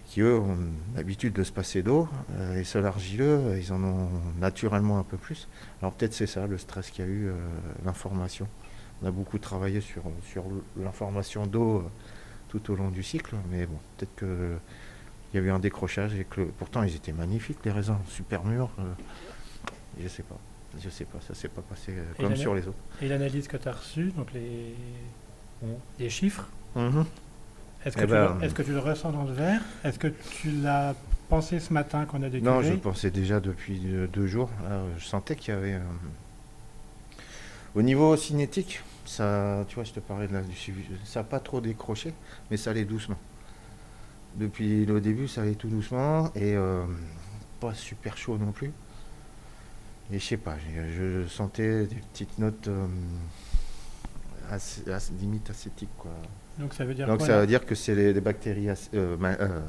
qui 0.06 0.22
eux 0.22 0.38
ont 0.38 0.56
l'habitude 0.96 1.34
de 1.34 1.44
se 1.44 1.52
passer 1.52 1.82
d'eau. 1.82 2.08
Les 2.54 2.64
sols 2.64 2.86
argileux, 2.86 3.56
ils 3.56 3.72
en 3.72 3.84
ont 3.84 4.08
naturellement 4.40 4.98
un 4.98 5.04
peu 5.04 5.16
plus. 5.16 5.46
Alors 5.80 5.92
peut-être 5.92 6.12
c'est 6.12 6.26
ça, 6.26 6.48
le 6.48 6.58
stress 6.58 6.90
qu'il 6.90 7.04
y 7.04 7.08
a 7.08 7.10
eu, 7.10 7.30
l'information. 7.84 8.48
On 9.00 9.06
a 9.06 9.12
beaucoup 9.12 9.38
travaillé 9.38 9.80
sur, 9.80 10.02
sur 10.28 10.44
l'information 10.76 11.46
d'eau 11.46 11.84
tout 12.48 12.72
au 12.72 12.74
long 12.74 12.90
du 12.90 13.04
cycle, 13.04 13.36
mais 13.48 13.66
bon, 13.66 13.78
peut-être 13.96 14.14
que 14.16 14.56
il 15.34 15.40
y 15.40 15.40
a 15.40 15.46
eu 15.46 15.50
un 15.50 15.58
décrochage 15.58 16.14
et 16.14 16.24
que 16.24 16.42
pourtant 16.42 16.82
ils 16.84 16.94
étaient 16.94 17.12
magnifiques 17.12 17.58
les 17.64 17.72
raisins, 17.72 17.98
super 18.08 18.44
mûrs. 18.44 18.70
je 20.00 20.08
sais 20.08 20.22
pas, 20.22 20.38
je 20.80 20.88
sais 20.88 21.04
pas, 21.04 21.18
ça 21.26 21.34
s'est 21.34 21.48
pas 21.48 21.62
passé 21.62 21.92
comme 22.18 22.36
sur 22.36 22.54
les 22.54 22.66
autres. 22.66 22.78
Et 23.02 23.08
l'analyse 23.08 23.48
que 23.48 23.56
tu 23.56 23.68
as 23.68 23.72
reçue, 23.72 24.12
donc 24.16 24.28
les, 24.32 24.74
les 25.98 26.10
chiffres, 26.10 26.48
mhm. 26.76 27.04
Est-ce 27.84 27.96
que, 27.98 28.04
eh 28.04 28.06
ben, 28.06 28.38
est 28.40 28.54
que, 28.54 28.62
tu 28.62 28.72
le 28.72 28.78
ressens 28.78 29.12
dans 29.12 29.24
le 29.24 29.32
verre? 29.32 29.60
Est-ce 29.84 29.98
que 29.98 30.06
tu 30.06 30.50
l'as 30.50 30.94
pensé 31.28 31.60
ce 31.60 31.70
matin 31.72 32.06
qu'on 32.06 32.22
a 32.22 32.30
découvert? 32.30 32.54
Non, 32.54 32.62
je 32.62 32.72
pensais 32.74 33.10
déjà 33.10 33.40
depuis 33.40 33.78
deux 34.10 34.26
jours. 34.26 34.48
je 34.96 35.04
sentais 35.04 35.36
qu'il 35.36 35.52
y 35.52 35.56
avait. 35.56 35.74
Euh, 35.74 35.80
au 37.74 37.82
niveau 37.82 38.16
cinétique, 38.16 38.80
ça, 39.04 39.66
tu 39.68 39.74
vois, 39.74 39.84
je 39.84 39.92
te 39.92 40.00
parlais 40.00 40.28
de 40.28 40.32
la, 40.32 40.40
du 40.40 40.54
ça 41.04 41.20
n'a 41.20 41.24
pas 41.24 41.40
trop 41.40 41.60
décroché, 41.60 42.14
mais 42.50 42.56
ça 42.56 42.70
allait 42.70 42.86
doucement. 42.86 43.18
Depuis 44.36 44.84
le 44.84 45.00
début, 45.00 45.28
ça 45.28 45.42
allait 45.42 45.54
tout 45.54 45.68
doucement 45.68 46.32
et 46.34 46.54
euh, 46.56 46.84
pas 47.60 47.74
super 47.74 48.16
chaud 48.16 48.36
non 48.38 48.52
plus. 48.52 48.72
Et 50.12 50.18
je 50.18 50.24
sais 50.24 50.36
pas, 50.36 50.56
je, 50.96 51.26
sentais 51.28 51.86
des 51.86 51.96
petites 52.12 52.38
notes 52.38 52.68
euh, 52.68 52.86
limite 55.20 55.48
acétiques, 55.50 55.96
quoi. 55.96 56.10
Donc 56.58 56.72
ça 56.72 56.84
veut 56.84 56.94
dire 56.94 57.06
Donc 57.06 57.22
ça 57.22 57.40
veut 57.40 57.46
dire 57.46 57.66
que 57.66 57.74
c'est 57.74 57.94
les, 57.94 58.20
bactéries 58.20 58.68
euh, 58.68 59.16
euh, 59.22 59.60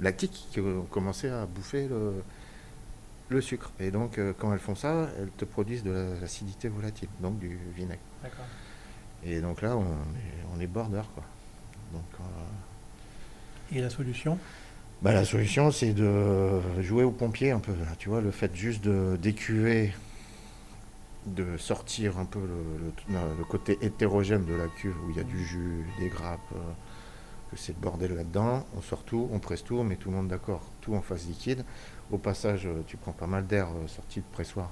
lactiques 0.00 0.46
qui 0.50 0.60
ont 0.60 0.86
commencé 0.90 1.28
à 1.28 1.46
bouffer 1.46 1.88
le, 3.30 3.40
sucre. 3.40 3.70
Et 3.80 3.90
donc 3.90 4.18
euh, 4.18 4.32
quand 4.38 4.52
elles 4.52 4.58
font 4.58 4.74
ça, 4.74 5.08
elles 5.18 5.30
te 5.30 5.44
produisent 5.44 5.84
de 5.84 6.14
l'acidité 6.20 6.68
volatile, 6.68 7.08
donc 7.20 7.38
du 7.38 7.58
vinaigre. 7.74 8.00
D'accord. 8.22 8.44
Et 9.24 9.40
donc 9.40 9.62
là, 9.62 9.76
on 9.76 9.82
est, 9.82 10.56
on 10.56 10.60
est 10.60 10.66
border. 10.66 11.02
Quoi. 11.14 11.24
Donc, 11.92 12.26
Et 13.74 13.80
la 13.80 13.90
solution 13.90 14.38
bah, 15.00 15.12
La 15.12 15.24
solution, 15.24 15.70
c'est 15.70 15.92
de 15.92 16.60
jouer 16.80 17.04
au 17.04 17.10
pompier 17.10 17.50
un 17.50 17.60
peu. 17.60 17.72
Tu 17.98 18.08
vois, 18.08 18.20
le 18.20 18.30
fait 18.30 18.54
juste 18.54 18.84
de 18.84 19.16
d'écuver 19.16 19.92
de 21.26 21.56
sortir 21.56 22.18
un 22.18 22.24
peu 22.24 22.40
le, 22.40 23.44
côté 23.44 23.78
hétérogène 23.80 24.44
de 24.44 24.54
la 24.54 24.66
cuve 24.66 24.96
où 25.06 25.10
il 25.10 25.16
y 25.16 25.20
a 25.20 25.24
du 25.24 25.44
jus, 25.44 25.86
des 25.98 26.08
grappes, 26.08 26.40
euh, 26.54 26.58
que 27.50 27.56
c'est 27.56 27.74
le 27.74 27.80
bordel 27.80 28.14
là-dedans. 28.14 28.66
On 28.76 28.80
sort 28.80 29.04
tout, 29.04 29.28
on 29.32 29.38
presse 29.38 29.62
tout, 29.62 29.76
on 29.76 29.84
met 29.84 29.96
tout 29.96 30.10
le 30.10 30.16
monde 30.16 30.28
d'accord, 30.28 30.62
tout 30.80 30.94
en 30.94 31.02
phase 31.02 31.26
liquide. 31.26 31.64
Au 32.10 32.18
passage, 32.18 32.66
euh, 32.66 32.82
tu 32.86 32.96
prends 32.96 33.12
pas 33.12 33.26
mal 33.26 33.46
d'air 33.46 33.68
euh, 33.68 33.86
sorti 33.86 34.20
de 34.20 34.24
pressoir. 34.32 34.70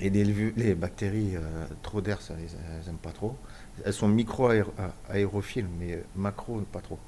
et 0.00 0.10
les, 0.10 0.24
les 0.24 0.74
bactéries, 0.74 1.34
trop 1.82 2.00
d'air, 2.00 2.20
ça 2.20 2.34
les 2.34 2.48
elles 2.54 2.88
aiment 2.88 2.96
pas 2.96 3.12
trop. 3.12 3.36
Elles 3.84 3.92
sont 3.92 4.08
micro-aérophiles, 4.08 5.68
mais 5.78 6.02
macro, 6.16 6.60
pas 6.72 6.80
trop. 6.80 6.98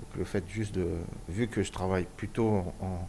Donc 0.00 0.16
le 0.16 0.24
fait 0.24 0.44
juste 0.48 0.74
de, 0.74 0.88
vu 1.28 1.48
que 1.48 1.62
je 1.62 1.72
travaille 1.72 2.06
plutôt 2.16 2.48
en 2.80 3.08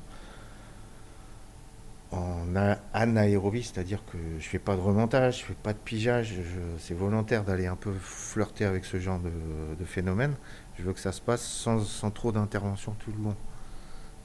en 2.12 2.56
anaérobie, 2.94 3.64
c'est-à-dire 3.64 4.04
que 4.12 4.18
je 4.40 4.48
fais 4.48 4.60
pas 4.60 4.76
de 4.76 4.82
remontage, 4.82 5.40
je 5.40 5.46
fais 5.46 5.54
pas 5.54 5.74
de 5.74 5.78
pigeage, 5.78 6.36
c'est 6.80 6.94
volontaire 6.94 7.44
d'aller 7.44 7.68
un 7.68 7.78
peu 7.78 7.94
flirter 7.94 8.66
avec 8.66 8.84
ce 8.86 9.00
genre 9.00 9.20
de, 9.20 9.86
phénomène. 9.86 10.34
Je 10.78 10.84
veux 10.84 10.94
que 10.94 11.00
ça 11.00 11.12
se 11.12 11.22
passe 11.22 11.42
sans, 11.42 12.12
trop 12.12 12.32
d'intervention 12.32 12.96
tout 13.00 13.12
le 13.18 13.24
long. 13.24 13.36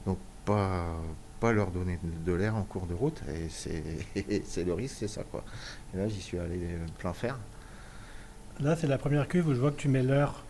Donc 0.05 0.19
pas, 0.45 0.85
pas 1.39 1.53
leur 1.53 1.71
donner 1.71 1.99
de, 2.03 2.33
l'air 2.33 2.57
en 2.57 2.63
cours 2.63 2.87
de 2.87 2.95
route, 2.95 3.23
et 3.29 3.49
c'est 4.45 4.65
le 4.65 4.73
risque, 4.73 4.97
c'est 4.99 5.09
ça 5.09 5.23
quoi. 5.23 5.45
Et 5.95 5.99
là 5.99 6.09
j'y 6.09 6.21
suis 6.21 6.39
allé 6.39 6.59
plein 6.99 7.13
fer. 7.13 7.39
Là 8.59 8.75
c'est 8.75 8.89
la 8.89 8.99
première 8.99 9.29
cuve 9.29 9.47
où 9.47 9.55
je 9.55 9.61
vois 9.61 9.71
que 9.71 9.81
tu 9.81 9.89
mets 9.89 10.02
l'heure. 10.02 10.46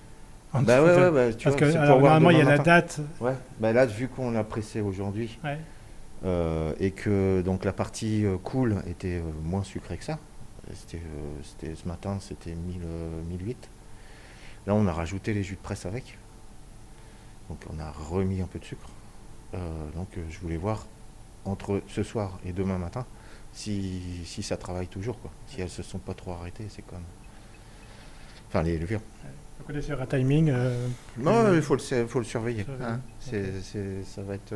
Bah 0.63 0.83
ouais, 0.83 0.95
ouais, 0.97 1.11
bah, 1.11 1.37
Parce 1.43 1.57
que 1.57 1.87
normalement 1.87 2.31
il 2.31 2.39
y 2.39 2.41
a 2.41 2.45
la 2.45 2.59
date. 2.59 3.01
Ouais, 3.21 3.35
bah 3.59 3.73
là 3.73 3.87
vu 3.87 4.09
qu'on 4.09 4.31
l'a 4.31 4.45
pressé 4.45 4.81
aujourd'hui. 4.81 5.39
Euh, 6.25 6.73
et 6.81 6.93
que 6.93 7.43
donc 7.43 7.65
la 7.65 7.75
partie 7.75 8.25
euh, 8.25 8.39
cool 8.39 8.83
était 8.87 9.19
euh, 9.19 9.31
moins 9.43 9.63
sucrée 9.63 9.99
que 9.99 10.05
ça. 10.05 10.19
C'était, 10.75 11.75
ce 11.77 11.87
matin, 11.87 12.19
c'était 12.21 12.51
1000, 12.51 12.81
1008. 13.29 13.69
Là, 14.67 14.75
on 14.75 14.89
a 14.89 14.93
rajouté 14.93 15.33
les 15.33 15.45
jus 15.45 15.55
de 15.55 15.61
presse 15.61 15.87
avec. 15.87 16.19
Donc, 17.49 17.59
on 17.73 17.79
a 17.79 17.93
remis 17.93 18.43
un 18.43 18.49
peu 18.49 18.59
de 18.59 18.65
sucre. 18.65 18.89
donc, 19.95 20.09
je 20.29 20.39
voulais 20.41 20.57
voir 20.57 20.87
entre 21.45 21.81
ce 21.87 22.03
soir 22.03 22.41
et 22.45 22.53
demain 22.53 22.79
matin 22.79 23.07
si, 23.53 24.03
si 24.25 24.43
ça 24.43 24.57
travaille 24.57 24.89
toujours. 24.89 25.21
Quoi. 25.21 25.31
Si 25.47 25.61
elles 25.61 25.71
se 25.71 25.85
sont 25.85 25.99
pas 25.99 26.15
trop 26.15 26.33
arrêtées, 26.33 26.67
c'est 26.69 26.85
comme. 26.85 27.05
Enfin, 28.49 28.63
les 28.63 28.79
levures. 28.79 29.01
Vous 29.59 29.65
connaissez 29.67 29.93
un 29.93 30.07
timing 30.07 30.53
Non, 31.19 31.53
il 31.55 31.63
faut 31.63 31.77
le, 31.77 32.07
faut 32.07 32.19
le 32.19 32.25
surveiller. 32.25 32.65
Hein. 32.81 33.01
ça 33.21 34.23
va 34.23 34.35
être. 34.35 34.55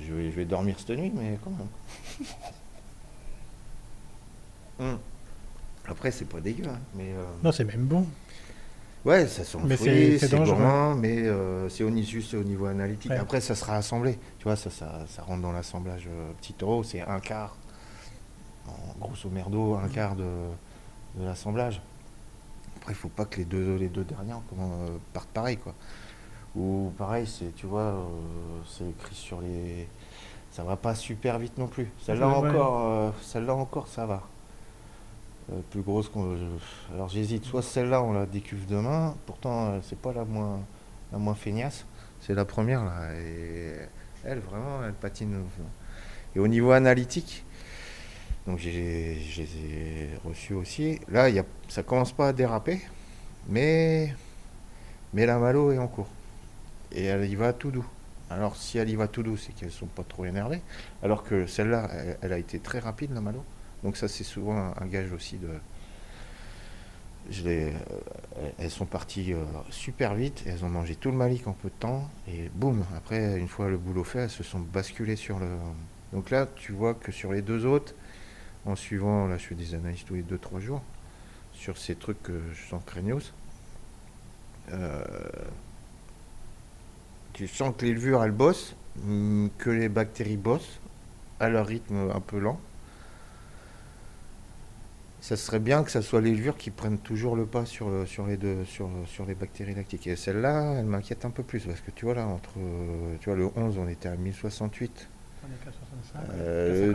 Je 0.00 0.12
vais, 0.12 0.44
dormir 0.44 0.76
cette 0.78 0.90
nuit, 0.90 1.12
mais 1.14 1.38
quand 1.42 1.50
même. 1.50 2.28
Hum. 4.80 4.98
Après, 5.86 6.10
c'est 6.10 6.24
pas 6.24 6.40
dégueu. 6.40 6.68
Hein, 6.68 6.78
mais, 6.94 7.10
euh, 7.12 7.24
Non, 7.42 7.52
c'est 7.52 7.64
même 7.64 7.84
bon. 7.84 8.06
Ouais, 9.04 9.26
ça 9.26 9.44
sent 9.44 9.58
mais 9.64 9.76
c'est 9.76 10.34
gourmand, 10.34 10.94
mais 10.94 11.26
euh, 11.26 11.68
c'est 11.68 11.84
au, 11.84 11.88
au 11.88 12.44
niveau 12.44 12.66
analytique. 12.66 13.10
Après, 13.10 13.40
ça 13.42 13.54
sera 13.54 13.76
assemblé. 13.76 14.18
Tu 14.38 14.44
vois, 14.44 14.56
ça, 14.56 14.70
ça, 14.70 15.04
ça 15.08 15.22
rentre 15.22 15.42
dans 15.42 15.52
l'assemblage 15.52 16.08
euh, 16.08 16.32
petit 16.40 16.54
euro, 16.62 16.82
c'est 16.82 17.02
un 17.02 17.20
quart, 17.20 17.54
en 18.66 18.98
grosso 18.98 19.28
merdo, 19.28 19.74
un 19.74 19.88
quart 19.88 20.16
de, 20.16 20.24
de 21.16 21.24
l'assemblage. 21.24 21.82
Après, 22.84 22.92
il 22.92 22.96
faut 22.96 23.08
pas 23.08 23.24
que 23.24 23.38
les 23.38 23.46
deux, 23.46 23.76
les 23.76 23.88
deux 23.88 24.04
derniers 24.04 24.34
partent 25.14 25.30
pareil, 25.30 25.56
quoi. 25.56 25.72
Ou 26.54 26.92
pareil, 26.98 27.26
c'est, 27.26 27.56
tu 27.56 27.64
vois, 27.64 27.80
euh, 27.80 28.04
c'est 28.68 28.84
écrit 28.84 29.14
sur 29.14 29.40
les. 29.40 29.88
Ça 30.50 30.64
va 30.64 30.76
pas 30.76 30.94
super 30.94 31.38
vite 31.38 31.56
non 31.56 31.66
plus. 31.66 31.90
Celle-là 32.02 32.28
encore, 32.28 32.84
euh, 32.84 33.10
celle-là 33.22 33.54
encore, 33.54 33.88
ça 33.88 34.04
va. 34.04 34.22
Euh, 35.50 35.60
plus 35.70 35.80
grosse 35.80 36.10
qu'on. 36.10 36.36
Alors 36.92 37.08
j'hésite. 37.08 37.46
Soit 37.46 37.62
celle-là, 37.62 38.02
on 38.02 38.12
la 38.12 38.26
décuve 38.26 38.66
demain. 38.66 39.14
Pourtant, 39.24 39.80
c'est 39.82 39.98
pas 39.98 40.12
la 40.12 40.26
moins, 40.26 40.60
la 41.10 41.16
moins 41.16 41.34
feignasse. 41.34 41.86
C'est 42.20 42.34
la 42.34 42.44
première 42.44 42.84
là. 42.84 43.14
Et 43.14 43.76
elle, 44.24 44.40
vraiment, 44.40 44.84
elle 44.84 44.92
patine. 44.92 45.42
Et 46.36 46.38
au 46.38 46.48
niveau 46.48 46.72
analytique, 46.72 47.46
donc 48.46 48.58
j'ai, 48.58 49.16
j'ai 49.20 50.10
reçu 50.24 50.54
aussi. 50.54 51.00
Là, 51.08 51.28
y 51.30 51.38
a, 51.38 51.44
ça 51.68 51.82
commence 51.82 52.12
pas 52.12 52.28
à 52.28 52.32
déraper, 52.32 52.80
mais, 53.48 54.14
mais 55.12 55.26
la 55.26 55.38
malo 55.38 55.72
est 55.72 55.78
en 55.78 55.88
cours 55.88 56.08
et 56.94 57.04
elle 57.04 57.24
y 57.24 57.34
va 57.34 57.52
tout 57.52 57.70
doux. 57.70 57.86
Alors 58.30 58.56
si 58.56 58.78
elle 58.78 58.88
y 58.88 58.96
va 58.96 59.08
tout 59.08 59.22
doux, 59.22 59.36
c'est 59.36 59.52
qu'elles 59.52 59.70
sont 59.70 59.86
pas 59.86 60.02
trop 60.02 60.24
énervées. 60.24 60.60
Alors 61.02 61.22
que 61.22 61.46
celle-là, 61.46 61.90
elle, 62.22 62.32
a 62.32 62.38
été 62.38 62.58
très 62.58 62.78
rapide, 62.78 63.12
la 63.12 63.20
Malo. 63.20 63.44
Donc 63.82 63.96
ça, 63.96 64.08
c'est 64.08 64.24
souvent 64.24 64.72
un, 64.80 64.86
gage 64.86 65.12
aussi 65.12 65.36
de... 65.36 65.48
Je 67.30 67.42
euh, 67.46 67.70
elles 68.58 68.70
sont 68.70 68.84
parties 68.84 69.32
euh, 69.32 69.42
super 69.70 70.14
vite, 70.14 70.44
elles 70.46 70.62
ont 70.62 70.68
mangé 70.68 70.94
tout 70.94 71.10
le 71.10 71.16
malik 71.16 71.46
en 71.46 71.52
peu 71.52 71.68
de 71.68 71.74
temps, 71.74 72.10
et 72.28 72.50
boum, 72.54 72.84
après, 72.94 73.38
une 73.38 73.48
fois 73.48 73.70
le 73.70 73.78
boulot 73.78 74.04
fait, 74.04 74.20
elles 74.20 74.30
se 74.30 74.42
sont 74.42 74.60
basculées 74.60 75.16
sur 75.16 75.38
le... 75.38 75.48
Donc 76.12 76.30
là, 76.30 76.46
tu 76.54 76.72
vois 76.72 76.92
que 76.92 77.12
sur 77.12 77.32
les 77.32 77.40
deux 77.40 77.64
autres, 77.64 77.94
en 78.66 78.76
suivant, 78.76 79.26
là 79.26 79.38
je 79.38 79.46
fais 79.46 79.54
des 79.54 79.74
analyses 79.74 80.04
tous 80.04 80.14
les 80.14 80.22
2-3 80.22 80.60
jours, 80.60 80.82
sur 81.52 81.78
ces 81.78 81.94
trucs 81.94 82.22
que 82.22 82.40
je 82.52 82.68
sens 82.68 82.82
craignos, 82.84 83.32
euh, 84.72 85.04
tu 87.32 87.48
sens 87.48 87.74
que 87.76 87.84
les 87.84 87.92
levures, 87.92 88.22
elles 88.22 88.30
bossent, 88.30 88.76
que 89.58 89.70
les 89.70 89.88
bactéries 89.88 90.36
bossent 90.36 90.78
à 91.40 91.48
leur 91.48 91.66
rythme 91.66 92.10
un 92.14 92.20
peu 92.20 92.38
lent. 92.38 92.60
Ça 95.20 95.36
serait 95.36 95.58
bien 95.58 95.82
que 95.82 95.90
ce 95.90 96.00
soit 96.02 96.20
les 96.20 96.32
levures 96.32 96.56
qui 96.56 96.70
prennent 96.70 96.98
toujours 96.98 97.34
le 97.34 97.46
pas 97.46 97.64
sur, 97.64 97.88
les, 97.90 98.36
les 98.36 99.34
bactéries 99.34 99.74
lactiques. 99.74 100.06
Et 100.06 100.16
celle-là, 100.16 100.74
elle 100.78 100.84
m'inquiète 100.84 101.24
un 101.24 101.30
peu 101.30 101.42
plus 101.42 101.64
parce 101.64 101.80
que 101.80 101.90
tu 101.90 102.04
vois 102.04 102.14
là, 102.14 102.26
entre 102.26 102.52
tu 103.20 103.30
vois, 103.30 103.36
le 103.36 103.48
11, 103.56 103.78
on 103.78 103.88
était 103.88 104.08
à 104.08 104.16
1068. 104.16 105.08
On 105.44 105.52
est 105.52 105.68
à 105.68 105.72
65, 105.72 106.30
euh, 106.38 106.94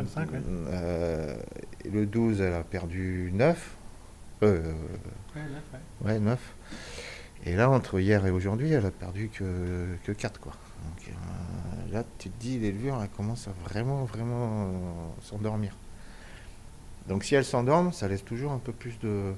euh, 0.70 1.38
le 1.86 2.06
12, 2.06 2.42
elle 2.42 2.54
a 2.54 2.64
perdu 2.64 3.32
9. 3.34 3.76
Euh, 4.42 4.74
ouais, 5.36 5.42
9, 5.42 5.52
ouais. 6.02 6.12
ouais 6.14 6.20
9. 6.20 6.56
Et 7.46 7.56
là, 7.56 7.70
entre 7.70 8.00
hier 8.00 8.26
et 8.26 8.32
aujourd'hui, 8.32 8.72
elle 8.72 8.86
a 8.86 8.92
perdu 8.92 9.30
que, 9.30 9.96
que 10.04 10.12
4. 10.12 10.40
Quoi. 10.40 10.54
Donc, 10.84 11.10
euh, 11.10 11.94
là, 11.94 12.04
tu 12.18 12.30
te 12.30 12.40
dis, 12.40 12.60
les 12.60 12.72
levures, 12.72 13.02
elles 13.02 13.10
commencent 13.10 13.48
à 13.48 13.54
vraiment, 13.64 14.04
vraiment 14.06 14.68
euh, 14.68 14.72
s'endormir. 15.22 15.76
Donc 17.08 17.24
si 17.24 17.34
elles 17.36 17.46
s'endorment, 17.46 17.92
ça 17.92 18.08
laisse 18.08 18.24
toujours 18.24 18.52
un 18.52 18.60
peu 18.60 18.72
plus 18.72 19.00
de, 19.00 19.34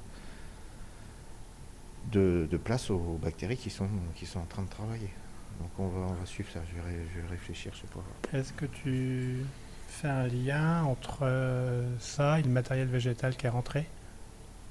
de, 2.11 2.57
place 2.57 2.89
aux 2.89 3.17
bactéries 3.21 3.55
qui 3.55 3.69
sont, 3.69 3.87
qui 4.15 4.25
sont 4.25 4.39
en 4.39 4.45
train 4.45 4.63
de 4.63 4.69
travailler. 4.69 5.09
Donc 5.61 5.69
on 5.79 5.87
va, 5.87 5.99
on 6.09 6.13
va 6.13 6.25
suivre 6.25 6.49
ça, 6.51 6.59
je 6.69 6.81
vais, 6.81 6.97
je 7.15 7.21
vais 7.21 7.27
réfléchir, 7.29 7.71
je 7.75 7.81
sais 7.81 7.87
pas. 7.93 8.37
Est-ce 8.37 8.51
que 8.53 8.65
tu 8.65 9.37
fais 9.87 10.07
un 10.07 10.27
lien 10.27 10.83
entre 10.83 11.19
euh, 11.23 11.87
ça 11.99 12.39
et 12.39 12.43
le 12.43 12.49
matériel 12.49 12.87
végétal 12.87 13.35
qui 13.35 13.45
est 13.45 13.49
rentré? 13.49 13.85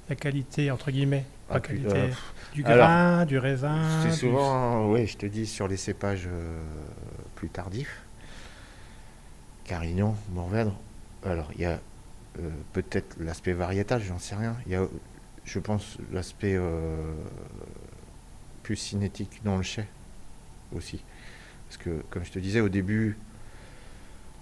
La 0.09 0.15
qualité, 0.15 0.69
entre 0.71 0.91
guillemets, 0.91 1.23
Ah, 1.49 1.53
la 1.55 1.59
qualité 1.61 1.89
euh, 1.95 2.07
du 2.53 2.63
alors, 2.65 2.87
grain, 2.87 3.25
du 3.25 3.37
raisin 3.37 3.79
C'est 4.01 4.09
du- 4.09 4.15
souvent, 4.17 4.91
oui, 4.91 5.07
je 5.07 5.15
te 5.17 5.25
dis, 5.25 5.45
sur 5.47 5.67
les 5.69 5.77
cépages 5.77 6.27
euh, 6.27 6.61
plus 7.35 7.47
tardifs. 7.49 8.01
Carignan, 9.65 10.17
Mourvèdre. 10.33 10.75
Alors, 11.23 11.49
il 11.55 11.61
y 11.61 11.65
a 11.65 11.79
euh, 12.39 12.49
peut-être 12.73 13.15
l'aspect 13.19 13.53
variétal, 13.53 14.01
j'en 14.01 14.19
sais 14.19 14.35
rien. 14.35 14.55
Il 14.65 14.71
y 14.73 14.75
a, 14.75 14.85
je 15.45 15.59
pense, 15.59 15.97
l'aspect 16.11 16.55
euh, 16.55 17.13
plus 18.63 18.75
cinétique 18.75 19.41
dans 19.45 19.55
le 19.55 19.63
chai 19.63 19.85
aussi. 20.75 21.03
Parce 21.67 21.77
que, 21.77 22.01
comme 22.09 22.25
je 22.25 22.31
te 22.31 22.39
disais, 22.39 22.59
au 22.59 22.69
début, 22.69 23.17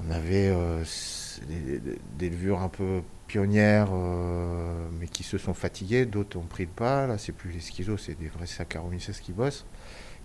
on 0.05 0.11
avait 0.11 0.47
euh, 0.47 0.83
des, 2.17 2.29
levures 2.29 2.61
un 2.61 2.69
peu 2.69 3.01
pionnières, 3.27 3.89
euh, 3.91 4.87
mais 4.99 5.07
qui 5.07 5.23
se 5.23 5.37
sont 5.37 5.53
fatiguées. 5.53 6.05
D'autres 6.05 6.37
ont 6.37 6.43
pris 6.43 6.63
le 6.63 6.71
pas. 6.71 7.05
Là, 7.07 7.17
c'est 7.17 7.33
plus 7.33 7.51
les 7.51 7.59
schizos, 7.59 7.97
c'est 7.97 8.17
des 8.17 8.29
vrais 8.29 8.47
Saccharomyces 8.47 9.19
qui 9.19 9.33
bossent. 9.33 9.65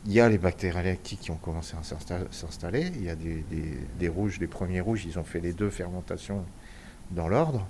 Il 0.06 0.12
y 0.12 0.20
a 0.20 0.28
les 0.28 0.38
bactéries 0.38 0.84
lactiques 0.84 1.20
qui 1.20 1.30
ont 1.30 1.36
commencé 1.36 1.76
à 1.76 1.80
s'insta- 1.80 2.30
s'installer. 2.30 2.92
Il 2.94 3.04
y 3.04 3.10
a 3.10 3.16
des, 3.16 4.08
rouges, 4.08 4.38
les 4.38 4.46
premiers 4.46 4.80
rouges, 4.80 5.04
ils 5.06 5.18
ont 5.18 5.24
fait 5.24 5.40
les 5.40 5.52
deux 5.52 5.70
fermentations 5.70 6.44
dans 7.10 7.28
l'ordre. 7.28 7.66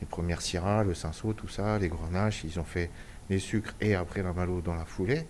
Les 0.00 0.06
premières 0.06 0.40
syrahs, 0.40 0.84
le 0.84 0.94
cinsault, 0.94 1.32
tout 1.32 1.48
ça, 1.48 1.78
les 1.78 1.88
grenaches, 1.88 2.44
ils 2.44 2.60
ont 2.60 2.64
fait 2.64 2.90
les 3.28 3.40
sucres 3.40 3.74
et 3.80 3.96
après 3.96 4.22
la 4.22 4.32
malo 4.32 4.60
dans 4.60 4.74
la 4.74 4.84
foulée. 4.84 5.26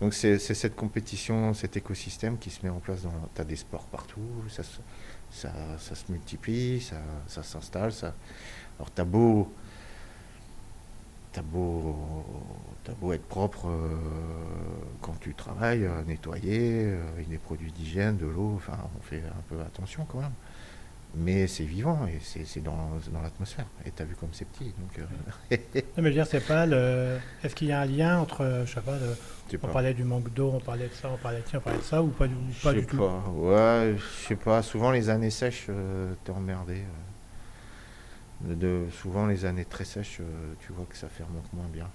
Donc 0.00 0.12
c'est 0.14 0.38
cette 0.38 0.76
compétition, 0.76 1.54
cet 1.54 1.76
écosystème 1.76 2.38
qui 2.38 2.50
se 2.50 2.64
met 2.64 2.70
en 2.70 2.80
place. 2.80 3.00
Tu 3.34 3.40
as 3.40 3.44
des 3.44 3.56
sports 3.56 3.86
partout, 3.86 4.44
ça, 4.48 4.62
se- 4.62 4.80
multiplie, 6.12 6.80
ça, 6.80 7.42
s'installe. 7.42 7.92
Ça... 7.92 8.14
Alors 8.78 8.92
tu 8.94 9.00
as 9.00 9.04
beau, 9.04 9.54
t'as 11.32 11.42
beau, 11.42 12.24
t'as 12.84 12.94
beau 12.94 13.12
être 13.12 13.26
propre 13.26 13.68
euh, 13.68 13.96
quand 15.00 15.18
tu 15.20 15.34
travailles, 15.34 15.84
euh, 15.84 16.02
nettoyer, 16.04 16.84
euh, 16.84 17.08
avec 17.12 17.28
des 17.28 17.38
produits 17.38 17.72
d'hygiène, 17.72 18.16
de 18.16 18.26
l'eau, 18.26 18.54
enfin 18.56 18.78
on 18.98 19.02
fait 19.02 19.22
un 19.24 19.42
peu 19.48 19.60
attention 19.60 20.04
quand 20.06 20.20
même. 20.20 20.32
Mais 21.18 21.46
c'est 21.46 21.64
vivant 21.64 22.06
et 22.06 22.18
c'est 22.20 22.60
dans, 22.62 22.90
dans 23.10 23.22
l'atmosphère. 23.22 23.64
Et 23.86 23.90
tu 23.90 24.02
as 24.02 24.04
vu 24.04 24.14
comme 24.16 24.28
c'est 24.32 24.44
petit. 24.44 24.74
Donc, 24.78 24.98
euh, 24.98 25.56
Non, 25.96 26.02
mais 26.02 26.02
je 26.02 26.02
veux 26.08 26.12
dire, 26.12 26.26
c'est 26.26 26.46
pas 26.46 26.66
le. 26.66 27.16
Est-ce 27.42 27.54
qu'il 27.54 27.68
y 27.68 27.72
a 27.72 27.80
un 27.80 27.86
lien 27.86 28.18
entre, 28.18 28.42
euh, 28.42 28.66
je 28.66 28.74
sais 28.74 28.80
pas, 28.82 28.98
le- 28.98 29.16
on 29.54 29.58
pas- 29.58 29.68
parlait 29.72 29.94
du 29.94 30.04
manque 30.04 30.30
d'eau, 30.34 30.50
on 30.54 30.60
parlait 30.60 30.88
de 30.88 30.92
ça, 30.92 31.08
on 31.10 31.16
parlait 31.16 31.40
de 31.40 31.46
ci, 31.48 31.56
on 31.56 31.60
parlait 31.60 31.78
de 31.78 31.84
ça, 31.84 32.02
ou 32.02 32.08
pas 32.08 32.28
du, 32.28 32.34
pas 32.62 32.74
tout? 32.74 32.98
pas. 32.98 33.24
Ouais, 33.30 33.94
je 33.96 34.26
sais 34.28 34.36
pas. 34.36 34.62
Souvent 34.62 34.90
les 34.90 35.08
années 35.08 35.30
sèches, 35.30 35.66
euh, 35.70 36.12
t'es 36.24 36.32
emmerdé. 36.32 36.82
euh. 38.44 38.54
De, 38.54 38.84
souvent 39.00 39.26
les 39.26 39.46
années 39.46 39.64
très 39.64 39.86
sèches, 39.86 40.20
tu 40.60 40.72
vois 40.74 40.84
que 40.90 40.96
ça 40.96 41.08
fermente 41.08 41.50
moins 41.54 41.68
bien. 41.72 41.88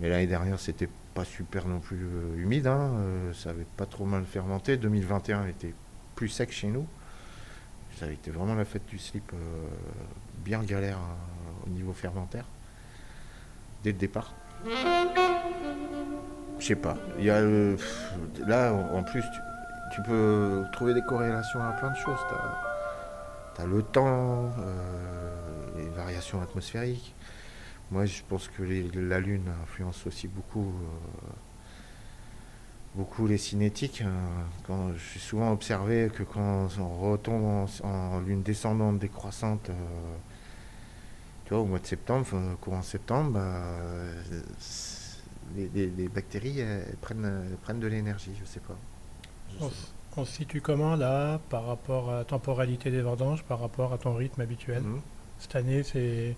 Mais 0.00 0.10
l'année 0.10 0.26
dernière, 0.26 0.60
c'était 0.60 0.88
pas 1.14 1.24
super 1.24 1.66
non 1.66 1.78
plus 1.80 1.98
humide. 2.36 2.66
hein, 2.66 2.90
ça 3.32 3.50
avait 3.50 3.66
pas 3.78 3.86
trop 3.86 4.04
mal 4.04 4.24
fermenté. 4.26 4.76
2021 4.76 5.46
était 5.46 5.72
plus 6.14 6.28
sec 6.28 6.52
chez 6.52 6.68
nous. 6.68 6.86
Ça 8.00 8.06
a 8.06 8.08
été 8.08 8.30
vraiment 8.30 8.54
la 8.54 8.64
fête 8.64 8.86
du 8.86 8.98
slip, 8.98 9.30
euh, 9.34 9.66
bien 10.38 10.62
galère 10.62 10.96
euh, 10.96 11.66
au 11.66 11.68
niveau 11.68 11.92
fermentaire 11.92 12.46
dès 13.84 13.92
le 13.92 13.98
départ. 13.98 14.32
Je 16.58 16.64
sais 16.64 16.76
pas. 16.76 16.96
Il 17.18 17.26
y 17.26 17.30
a 17.30 17.42
pff, 17.42 18.12
là, 18.46 18.72
en 18.72 19.02
plus, 19.02 19.22
tu, 19.92 20.00
peux 20.02 20.64
trouver 20.72 20.94
des 20.94 21.02
corrélations 21.02 21.62
à 21.62 21.72
plein 21.72 21.90
de 21.90 21.96
choses. 21.96 22.18
Tu 23.54 23.60
as, 23.60 23.66
le 23.66 23.82
temps, 23.82 24.50
euh, 24.60 25.76
les 25.76 25.88
variations 25.90 26.40
atmosphériques. 26.40 27.14
Moi, 27.90 28.06
je 28.06 28.22
pense 28.26 28.48
que 28.48 28.62
la 28.62 29.20
Lune 29.20 29.52
influence 29.62 30.06
aussi 30.06 30.26
beaucoup, 30.26 30.72
euh, 30.72 31.30
beaucoup 32.94 33.26
les 33.26 33.38
cinétiques. 33.38 34.02
hein. 34.02 34.46
Quand, 34.66 34.92
j'ai 34.94 35.18
souvent 35.20 35.52
observé 35.52 36.10
que 36.14 36.22
quand 36.22 36.68
on 36.78 36.88
retombe 37.10 37.44
en, 37.44 37.86
en 37.86 38.20
Lune 38.20 38.42
descendante 38.42 38.98
décroissante, 38.98 39.70
euh, 39.70 39.74
tu 41.44 41.54
vois, 41.54 41.62
au 41.62 41.66
mois 41.66 41.78
de 41.78 41.86
septembre, 41.86 42.26
courant 42.60 42.82
septembre, 42.82 43.32
bah, 43.32 43.40
euh, 43.40 44.22
les, 45.54 45.68
les- 45.68 45.90
les 45.90 46.08
bactéries 46.08 46.60
elles 46.60 46.96
prennent, 47.00 47.24
elles 47.50 47.56
prennent 47.58 47.80
de 47.80 47.86
l'énergie, 47.86 48.36
je 48.40 48.44
sais 48.44 48.60
pas. 48.60 48.76
Je 49.48 49.58
On, 49.60 49.68
sais 49.68 49.74
s- 49.74 49.94
on 50.16 50.24
se 50.24 50.32
situe 50.32 50.60
comment 50.60 50.96
là 50.96 51.38
par 51.50 51.66
rapport 51.66 52.10
à 52.10 52.16
la 52.18 52.24
temporalité 52.24 52.90
des 52.90 53.02
vendanges, 53.02 53.44
par 53.44 53.60
rapport 53.60 53.92
à 53.92 53.98
ton 53.98 54.14
rythme 54.14 54.40
habituel? 54.40 54.82
Pas. 54.82 54.88
Mhm. 54.88 55.02
Cette 55.38 55.56
année, 55.56 55.82
c'est 55.82 56.36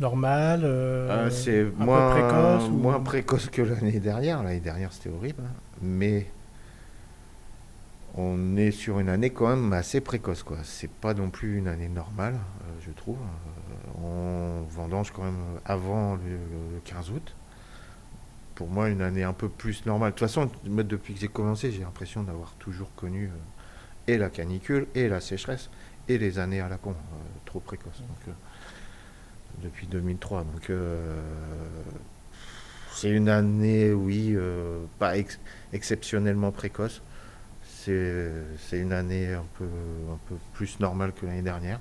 normal 0.00 0.60
euh, 0.64 1.26
Ah, 1.26 1.30
c'est 1.30 1.64
moins 1.78 2.10
précoce 2.10 2.68
ou- 2.68 2.76
moins 2.76 3.00
précoce 3.00 3.48
que 3.48 3.62
l'année 3.62 4.00
dernière. 4.00 4.42
L'année 4.42 4.60
dernière, 4.60 4.92
c'était 4.92 5.10
horrible. 5.10 5.42
hein. 5.44 5.50
Mais 5.82 6.26
on 8.16 8.56
est 8.56 8.70
sur 8.70 8.98
une 8.98 9.08
année 9.08 9.30
quand 9.30 9.48
même 9.48 9.72
assez 9.72 10.00
précoce. 10.00 10.42
quoi. 10.42 10.58
C'est 10.64 10.90
pas 10.90 11.14
non 11.14 11.28
plus 11.30 11.58
une 11.58 11.68
année 11.68 11.88
normale, 11.88 12.34
euh, 12.34 12.66
je 12.86 12.90
trouve. 12.92 13.18
Euh, 13.18 14.02
on 14.02 14.62
vendange 14.74 15.10
quand 15.12 15.22
même 15.24 15.36
avant 15.64 16.14
le, 16.16 16.20
le 16.74 16.80
15 16.84 17.10
août. 17.10 17.34
Pour 18.54 18.68
moi, 18.68 18.88
une 18.88 19.02
année 19.02 19.22
un 19.22 19.34
peu 19.34 19.50
plus 19.50 19.84
normale. 19.84 20.12
De 20.12 20.16
toute 20.16 20.26
façon, 20.28 20.50
depuis 20.64 21.12
que 21.14 21.20
j'ai 21.20 21.28
commencé, 21.28 21.70
j'ai 21.72 21.82
l'impression 21.82 22.22
d'avoir 22.22 22.52
toujours 22.58 22.88
connu 22.96 23.26
euh, 23.26 24.12
et 24.12 24.16
la 24.16 24.30
canicule, 24.30 24.86
et 24.94 25.08
la 25.08 25.20
sécheresse, 25.20 25.68
et 26.08 26.16
les 26.16 26.38
années 26.38 26.60
à 26.60 26.68
la 26.68 26.76
con, 26.78 26.94
trop. 27.44 27.62
Donc, 27.68 27.78
euh, 28.28 28.30
depuis 29.62 29.86
2003. 29.86 30.44
Donc, 30.44 30.70
euh, 30.70 31.20
c'est 32.94 33.10
une 33.10 33.28
année, 33.28 33.92
oui, 33.92 34.32
euh, 34.34 34.78
pas 34.98 35.16
ex- 35.18 35.38
exceptionnellement 35.72 36.50
précoce. 36.52 37.02
C'est 37.62 38.32
une 38.80 38.92
année 38.92 39.32
un 39.32 39.44
peu, 39.58 39.64
un 39.64 40.18
peu 40.28 40.34
plus 40.54 40.80
normale 40.80 41.12
que 41.12 41.24
l'année 41.24 41.42
dernière. 41.42 41.78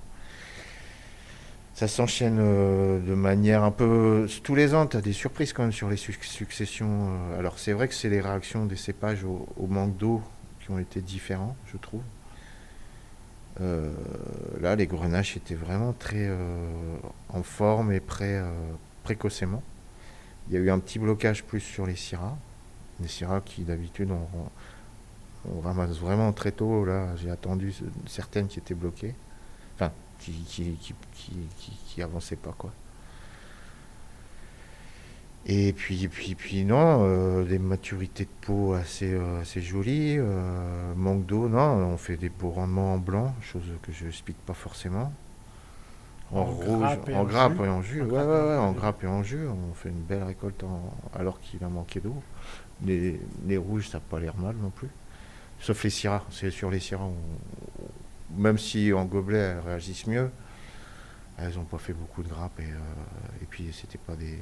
Ça 1.73 1.87
s'enchaîne 1.87 2.37
euh, 2.39 2.99
de 2.99 3.15
manière 3.15 3.63
un 3.63 3.71
peu... 3.71 4.27
Tous 4.43 4.53
les 4.55 4.75
ans, 4.75 4.85
tu 4.85 4.97
as 4.97 5.01
des 5.01 5.13
surprises 5.13 5.51
quand 5.51 5.63
même 5.63 5.71
sur 5.71 5.89
les 5.89 5.97
suc- 5.97 6.23
successions. 6.23 7.09
Alors 7.39 7.57
c'est 7.57 7.73
vrai 7.73 7.87
que 7.87 7.95
c'est 7.95 8.09
les 8.09 8.21
réactions 8.21 8.65
des 8.65 8.75
cépages 8.75 9.23
au, 9.23 9.47
au 9.57 9.65
manque 9.67 9.97
d'eau 9.97 10.21
qui 10.61 10.69
ont 10.71 10.79
été 10.79 11.01
différents, 11.01 11.55
je 11.73 11.77
trouve. 11.77 12.01
Euh, 13.61 13.93
là, 14.61 14.75
les 14.75 14.85
grenaches 14.87 15.37
étaient 15.37 15.55
vraiment 15.55 15.93
très 15.93 16.27
euh, 16.27 16.97
en 17.29 17.41
forme 17.43 17.91
et 17.91 17.99
prêts 17.99 18.37
euh, 18.37 18.51
précocement. 19.03 19.63
Il 20.47 20.53
y 20.55 20.57
a 20.57 20.59
eu 20.59 20.69
un 20.69 20.79
petit 20.79 20.99
blocage 20.99 21.43
plus 21.43 21.61
sur 21.61 21.85
les 21.85 21.95
syrahs. 21.95 22.37
Les 22.99 23.07
syrahs 23.07 23.41
qui 23.41 23.63
d'habitude 23.63 24.11
on, 24.11 25.61
ramasse 25.61 25.97
vraiment 25.99 26.33
très 26.33 26.51
tôt. 26.51 26.85
Là, 26.85 27.15
j'ai 27.17 27.29
attendu 27.29 27.71
ce- 27.71 27.83
certaines 28.07 28.47
qui 28.47 28.59
étaient 28.59 28.73
bloquées. 28.75 29.15
Enfin, 29.75 29.91
qui- 31.57 31.77
qui 31.87 32.01
avançaient 32.01 32.35
pas 32.35 32.53
quoi. 32.57 32.71
Et 35.47 35.73
puis, 35.73 36.07
puis, 36.07 36.33
puis 36.33 36.65
non, 36.65 37.01
euh, 37.03 37.43
des 37.43 37.59
maturités 37.59 38.23
de 38.25 38.29
peau 38.41 38.73
assez, 38.73 39.13
euh, 39.13 39.41
assez 39.41 39.61
jolies, 39.61 40.15
euh, 40.17 40.93
manque 40.95 41.25
d'eau, 41.27 41.47
non, 41.47 41.59
on 41.93 41.97
fait 41.97 42.17
des 42.17 42.29
beaux 42.29 42.49
rendements 42.49 42.95
en 42.95 42.97
blanc, 42.97 43.35
chose 43.41 43.61
que 43.83 43.91
je 43.91 44.07
explique 44.07 44.37
pas 44.39 44.55
forcément. 44.55 45.13
En, 46.31 46.39
En 46.39 46.45
rouge, 46.45 46.79
grappe 46.79 47.09
en 47.09 47.19
en 47.19 47.23
grappe 47.25 47.53
jus. 47.57 47.63
et 47.63 47.69
en 47.69 47.81
jus, 47.83 48.01
En 48.01 48.05
ouais, 48.05 48.11
grappe 48.11 48.27
ouais, 48.27 48.47
ouais, 48.47 48.57
en 48.57 48.71
grappe 48.71 49.03
et 49.03 49.07
en 49.07 49.21
jus, 49.21 49.47
on 49.47 49.73
fait 49.75 49.89
une 49.89 50.01
belle 50.01 50.23
récolte 50.23 50.63
en- 50.63 50.91
alors 51.13 51.39
qu'il 51.39 51.63
a 51.63 51.69
manqué 51.69 51.99
d'eau. 51.99 52.15
Les, 52.83 53.21
les 53.45 53.57
rouges, 53.57 53.89
ça 53.89 53.99
n'a 53.99 54.03
pas 54.09 54.19
l'air 54.19 54.35
mal 54.37 54.55
non 54.59 54.71
plus. 54.71 54.89
Sauf 55.59 55.83
les 55.83 55.91
syrahs, 55.91 56.25
c'est 56.31 56.49
sur 56.49 56.71
les 56.71 56.79
syrahs, 56.79 57.03
on- 57.05 58.41
même 58.41 58.57
si 58.57 58.91
en 58.91 59.05
gobelet 59.05 59.37
elles 59.37 59.59
réagissent 59.59 60.07
mieux, 60.07 60.31
elles 61.37 61.53
n'ont 61.55 61.63
pas 61.65 61.77
fait 61.77 61.93
beaucoup 61.93 62.23
de 62.23 62.29
grappes 62.29 62.59
et, 62.59 62.63
et 63.43 63.45
puis 63.47 63.69
c'était 63.71 63.99
pas 63.99 64.15
des 64.15 64.39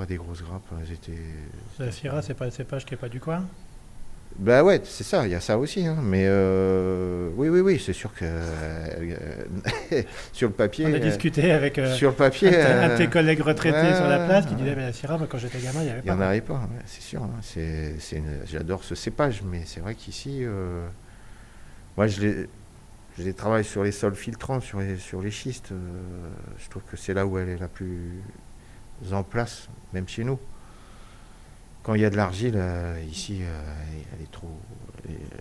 pas 0.00 0.06
des 0.06 0.16
grosses 0.16 0.42
grappes, 0.42 0.62
elles 0.80 0.92
étaient. 0.92 1.12
La 1.78 1.90
Syrah, 1.92 2.22
c'est 2.22 2.32
pas 2.34 2.46
le 2.46 2.50
cépage 2.50 2.86
qui 2.86 2.94
est 2.94 2.96
pas 2.96 3.10
du 3.10 3.20
coin 3.20 3.44
Bah 4.38 4.64
ouais, 4.64 4.80
c'est 4.84 5.04
ça, 5.04 5.26
il 5.26 5.30
y 5.32 5.34
a 5.34 5.40
ça 5.40 5.58
aussi, 5.58 5.86
hein, 5.86 5.98
mais 6.02 6.24
euh, 6.26 7.28
oui, 7.36 7.50
oui, 7.50 7.60
oui, 7.60 7.82
c'est 7.84 7.92
sûr 7.92 8.14
que 8.14 8.24
euh, 8.24 9.14
sur 10.32 10.48
le 10.48 10.54
papier. 10.54 10.86
On 10.86 10.94
a 10.94 10.98
discuté 10.98 11.52
avec 11.52 11.78
euh, 11.78 11.92
sur 11.94 12.10
le 12.10 12.16
papier. 12.16 12.48
un, 12.58 12.88
de 12.90 12.96
tes- 12.96 13.08
collègues 13.08 13.42
retraités 13.42 13.94
sur 13.94 14.06
la 14.06 14.24
place 14.26 14.46
qui 14.46 14.54
disait 14.54 14.74
mais 14.74 14.86
la 14.86 14.92
Syrah, 14.94 15.18
moi, 15.18 15.26
quand 15.30 15.36
j'étais 15.36 15.58
gamin, 15.58 15.80
il 15.80 15.84
n'y 15.84 15.90
avait 15.90 16.00
Il 16.00 16.06
pas. 16.06 16.14
n'y 16.14 16.18
en 16.18 16.22
avait 16.26 16.40
pas, 16.40 16.54
ouais, 16.54 16.82
c'est 16.86 17.02
sûr. 17.02 17.22
hein. 17.22 17.30
C'est, 17.42 17.94
J'adore 18.46 18.82
ce 18.84 18.94
cépage, 18.94 19.42
mais 19.42 19.64
c'est 19.66 19.80
vrai 19.80 19.94
qu'ici, 19.94 20.44
moi 21.98 22.06
je 22.06 22.20
les, 22.22 22.46
je 23.18 23.22
les 23.22 23.34
travaille 23.34 23.64
sur 23.64 23.84
les 23.84 23.92
sols 23.92 24.14
filtrants, 24.14 24.60
sur 24.60 24.80
les, 24.80 24.96
sur 24.96 25.20
les 25.20 25.30
schistes. 25.30 25.74
je 26.58 26.68
trouve 26.70 26.84
que 26.90 26.96
c'est 26.96 27.12
là 27.12 27.26
où 27.26 27.36
elle 27.36 27.50
est 27.50 27.58
la 27.58 27.68
plus 27.68 28.22
en 29.12 29.22
place, 29.22 29.68
même 29.92 30.08
chez 30.08 30.24
nous. 30.24 30.38
quand 31.82 31.94
il 31.94 32.02
y 32.02 32.04
a 32.04 32.10
de 32.10 32.16
l'argile, 32.16 32.54
euh, 32.56 33.02
ici, 33.10 33.40
euh, 33.42 33.62
elle 34.14 34.22
est 34.22 34.30
trop. 34.30 34.50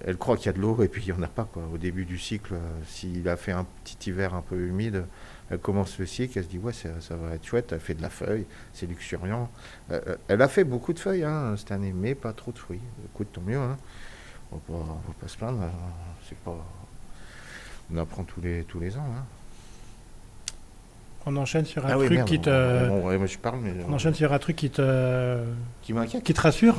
Elle 0.05 0.17
croit 0.17 0.37
qu'il 0.37 0.47
y 0.47 0.49
a 0.49 0.53
de 0.53 0.59
l'eau 0.61 0.81
et 0.81 0.87
puis 0.87 1.03
il 1.05 1.13
n'y 1.13 1.19
en 1.19 1.21
a 1.21 1.27
pas. 1.27 1.47
Au 1.73 1.77
début 1.77 2.05
du 2.05 2.17
cycle, 2.17 2.53
euh, 2.53 2.59
s'il 2.87 3.27
a 3.27 3.35
fait 3.35 3.51
un 3.51 3.65
petit 3.83 4.09
hiver 4.09 4.33
un 4.33 4.41
peu 4.41 4.55
humide, 4.55 5.05
elle 5.49 5.59
commence 5.59 5.99
le 5.99 6.05
cycle, 6.05 6.37
elle 6.37 6.45
se 6.45 6.49
dit 6.49 6.57
Ouais, 6.57 6.73
ça, 6.73 7.15
va 7.15 7.35
être 7.35 7.45
chouette, 7.45 7.71
elle 7.73 7.79
fait 7.79 7.93
de 7.93 8.01
la 8.01 8.09
feuille, 8.09 8.45
c'est 8.73 8.85
luxuriant. 8.85 9.49
Elle 10.27 10.41
a 10.41 10.47
fait 10.47 10.63
beaucoup 10.63 10.93
de 10.93 10.99
feuilles 10.99 11.25
hein, 11.25 11.55
cette 11.57 11.71
année, 11.71 11.93
mais 11.93 12.15
pas 12.15 12.33
trop 12.33 12.51
de 12.51 12.57
fruits. 12.57 12.81
Écoute, 13.05 13.27
tant 13.33 13.41
mieux. 13.41 13.57
Hein. 13.57 13.77
On 14.51 14.59
on 14.69 14.83
va 14.83 15.13
pas 15.19 15.27
se 15.27 15.37
plaindre. 15.37 15.61
hein. 15.61 15.71
C'est 16.27 16.37
pas. 16.37 16.55
On 17.91 17.97
apprend 17.97 18.23
tous 18.23 18.41
les, 18.41 18.63
tous 18.63 18.79
les 18.79 18.95
ans. 18.97 19.05
On 21.31 21.37
enchaîne 21.37 21.65
sur 21.65 21.85
un 21.85 21.89
Ah 21.91 21.97
oui, 21.99 22.05
truc 22.07 22.17
merde, 22.17 22.27
qui 22.27 22.39
te. 22.39 22.87
bon, 22.87 23.07
ouais, 23.07 23.17
moi 23.19 23.27
je 23.27 23.37
parle, 23.37 23.59
mais. 23.61 23.71
On 23.87 23.93
enchaîne 23.93 24.15
sur 24.15 24.33
un 24.33 24.39
truc 24.39 24.55
qui 24.55 24.71
te. 24.71 25.37
Qui 25.83 25.93
m'inquiète 25.93 26.23
qui 26.23 26.33
te 26.33 26.41
rassure. 26.41 26.75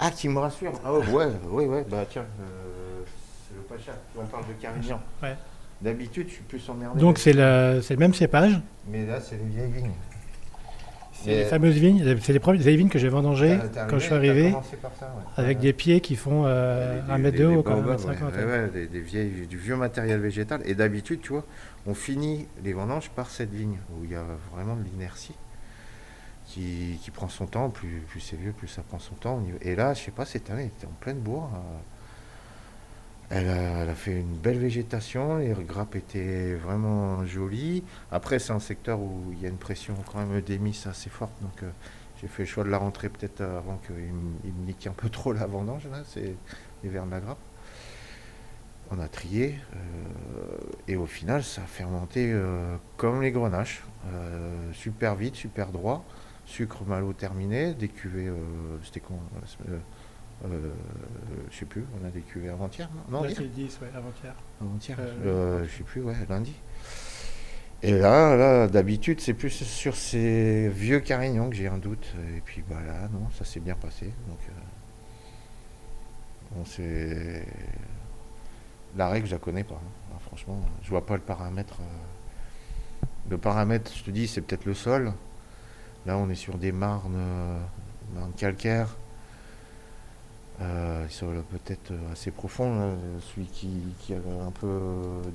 Ah, 0.00 0.10
qui 0.10 0.28
me 0.28 0.40
rassure 0.40 0.72
Ah 0.84 0.92
ouais, 0.92 1.06
ouais, 1.06 1.26
ouais, 1.48 1.66
ouais, 1.66 1.86
bah 1.88 2.04
tiens, 2.10 2.22
euh, 2.40 3.02
c'est 3.48 3.54
le 3.56 3.62
Pacha. 3.62 3.92
On 4.18 4.24
parle 4.26 4.42
de 4.48 4.54
Carignan. 4.60 5.00
Ouais. 5.22 5.36
D'habitude, 5.80 6.26
je 6.28 6.34
suis 6.34 6.42
plus 6.42 6.68
emmerdé. 6.68 6.98
Donc 7.00 7.18
c'est 7.18 7.32
le, 7.32 7.78
c'est 7.80 7.94
le 7.94 8.00
même 8.00 8.12
cépage. 8.14 8.60
Mais 8.88 9.06
là, 9.06 9.20
c'est 9.20 9.36
les 9.36 9.44
vieilles 9.44 9.70
vignes. 9.70 9.92
C'est 11.24 11.36
les 11.36 11.44
fameuses 11.44 11.76
vignes. 11.76 12.16
C'est 12.20 12.32
les 12.32 12.38
premières 12.38 12.60
vieilles 12.60 12.76
vignes 12.76 12.88
que 12.88 12.98
j'ai 12.98 13.08
vendangées 13.08 13.58
quand 13.88 13.98
je 13.98 14.04
suis 14.04 14.14
arrivé, 14.14 14.50
ça, 14.52 14.58
ouais. 14.58 15.22
avec 15.36 15.58
Ouais. 15.58 15.62
des 15.62 15.72
pieds 15.72 16.00
qui 16.00 16.16
font 16.16 16.44
euh, 16.46 17.00
Des- 17.06 17.12
un 17.12 17.16
des- 17.16 17.22
mètre 17.22 17.36
des- 17.36 17.42
de 17.44 17.48
des 17.48 17.56
haut, 17.56 17.62
quand 17.62 17.74
même, 17.76 17.84
baobabs, 17.84 18.00
1m50. 18.00 18.34
ouais, 18.36 18.44
ouais, 18.44 18.68
des, 18.72 18.86
des 18.86 19.00
vieilles, 19.00 19.46
du 19.46 19.56
vieux 19.56 19.76
matériel 19.76 20.20
végétal. 20.20 20.60
Et 20.64 20.74
d'habitude, 20.74 21.20
tu 21.20 21.32
vois, 21.32 21.44
on 21.86 21.94
finit 21.94 22.46
les 22.64 22.72
vendanges 22.72 23.10
par 23.10 23.30
cette 23.30 23.52
vigne 23.52 23.78
où 23.92 24.04
il 24.04 24.10
y 24.10 24.14
a 24.16 24.24
vraiment 24.54 24.76
de 24.76 24.82
l'inertie 24.84 25.34
qui, 26.46 26.98
qui 27.02 27.10
prend 27.10 27.28
son 27.28 27.46
temps. 27.46 27.70
Plus, 27.70 28.02
plus 28.08 28.20
c'est 28.20 28.36
vieux, 28.36 28.52
plus 28.52 28.68
ça 28.68 28.82
prend 28.82 28.98
son 28.98 29.14
temps. 29.14 29.42
Et 29.62 29.74
là, 29.76 29.94
je 29.94 30.00
sais 30.00 30.10
pas, 30.10 30.24
cette 30.24 30.50
année, 30.50 30.66
était 30.76 30.86
en 30.86 30.94
pleine 31.00 31.18
bourre. 31.18 31.50
euh, 31.54 31.58
Elle 33.34 33.48
a, 33.48 33.94
fait 33.94 34.20
une 34.20 34.36
belle 34.36 34.58
végétation, 34.58 35.38
les 35.38 35.54
grappes 35.64 35.96
étaient 35.96 36.52
vraiment 36.52 37.24
jolies. 37.24 37.82
Après, 38.10 38.38
c'est 38.38 38.52
un 38.52 38.60
secteur 38.60 39.00
où 39.00 39.32
il 39.32 39.40
y 39.40 39.46
a 39.46 39.48
une 39.48 39.56
pression 39.56 39.94
quand 40.12 40.18
même 40.18 40.42
d'émis 40.42 40.78
assez 40.84 41.08
forte, 41.08 41.32
donc 41.40 41.62
euh, 41.62 41.70
j'ai 42.20 42.28
fait 42.28 42.42
le 42.42 42.46
choix 42.46 42.62
de 42.62 42.68
la 42.68 42.76
rentrer 42.76 43.08
peut-être 43.08 43.40
avant 43.40 43.80
qu'il 43.86 43.94
me, 43.94 44.66
nique 44.66 44.86
un 44.86 44.92
peu 44.92 45.08
trop 45.08 45.32
la 45.32 45.46
vendange, 45.46 45.88
là, 45.90 46.02
c'est 46.04 46.34
les 46.84 46.90
vers 46.90 47.06
de 47.06 47.10
la 47.10 47.20
grappe. 47.20 47.38
On 48.90 49.00
a 49.00 49.08
trié, 49.08 49.58
euh, 49.76 49.78
et 50.86 50.96
au 50.96 51.06
final, 51.06 51.42
ça 51.42 51.62
a 51.62 51.66
fermenté 51.66 52.30
euh, 52.30 52.76
comme 52.98 53.22
les 53.22 53.32
grenaches, 53.32 53.82
super 54.74 55.14
vite, 55.14 55.36
super 55.36 55.68
droit, 55.68 56.04
sucre 56.44 56.84
malo 56.84 57.14
terminé, 57.14 57.72
des 57.72 57.88
cuvées, 57.88 58.30
c'était 58.84 59.00
quand 59.00 59.18
euh, 60.44 60.48
euh, 60.48 60.70
Je 61.50 61.56
sais 61.56 61.64
plus, 61.66 61.84
on 62.02 62.06
a 62.06 62.10
des 62.10 62.20
cuvées 62.20 62.48
avant-hier, 62.48 62.88
non, 63.10 63.18
non 63.20 63.24
hier 63.24 63.36
c'est 63.36 63.42
le 63.44 63.48
10, 63.48 63.78
ouais, 63.82 63.88
avant-hier. 63.94 64.34
avant-hier, 64.60 64.96
Euh, 65.00 65.60
euh, 65.62 65.64
je 65.66 65.78
sais 65.78 65.84
plus, 65.84 66.02
ouais, 66.02 66.16
lundi. 66.28 66.54
Et 67.84 67.92
là, 67.98 68.36
là 68.36 68.68
d'habitude, 68.68 69.20
c'est 69.20 69.34
plus 69.34 69.50
sur 69.50 69.96
ces 69.96 70.68
vieux 70.68 71.00
carignons 71.00 71.50
que 71.50 71.56
j'ai 71.56 71.66
un 71.66 71.78
doute. 71.78 72.14
Et 72.36 72.40
puis 72.40 72.62
bah 72.68 72.80
là, 72.86 73.08
non, 73.12 73.28
ça 73.36 73.44
s'est 73.44 73.58
bien 73.60 73.74
passé. 73.74 74.06
Donc, 74.28 74.38
euh, 74.48 74.52
bon, 76.52 76.64
c'est 76.64 77.44
la 78.96 79.08
règle, 79.08 79.26
je 79.26 79.32
la 79.32 79.38
connais 79.38 79.64
pas. 79.64 79.74
hein. 79.74 80.16
Franchement, 80.28 80.60
je 80.82 80.90
vois 80.90 81.04
pas 81.04 81.14
le 81.14 81.20
paramètre. 81.22 81.78
euh, 81.80 83.06
Le 83.30 83.38
paramètre, 83.38 83.90
je 83.96 84.04
te 84.04 84.10
dis, 84.10 84.28
c'est 84.28 84.40
peut-être 84.42 84.64
le 84.64 84.74
sol. 84.74 85.12
Là, 86.06 86.16
on 86.18 86.28
est 86.30 86.34
sur 86.36 86.58
des 86.58 86.72
marnes, 86.72 87.14
euh, 87.16 87.58
marnes 88.14 88.32
calcaires. 88.36 88.94
Euh, 90.60 91.06
sol 91.08 91.42
peut-être 91.50 91.92
assez 92.12 92.30
profond. 92.30 92.78
là. 92.78 92.90
Celui 93.34 93.46
qui, 93.46 93.68
qui 94.00 94.14
a 94.14 94.18
un 94.46 94.50
peu 94.50 94.78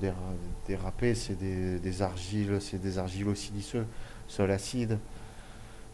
déra- 0.02 0.14
dérapé, 0.68 1.16
c'est 1.16 1.38
des, 1.38 1.80
des 1.80 2.02
argiles, 2.02 2.58
c'est 2.62 2.82
des 2.82 2.98
argiles 2.98 3.36
siliceux, 3.36 3.86
sol 4.28 4.52
acide. 4.52 4.98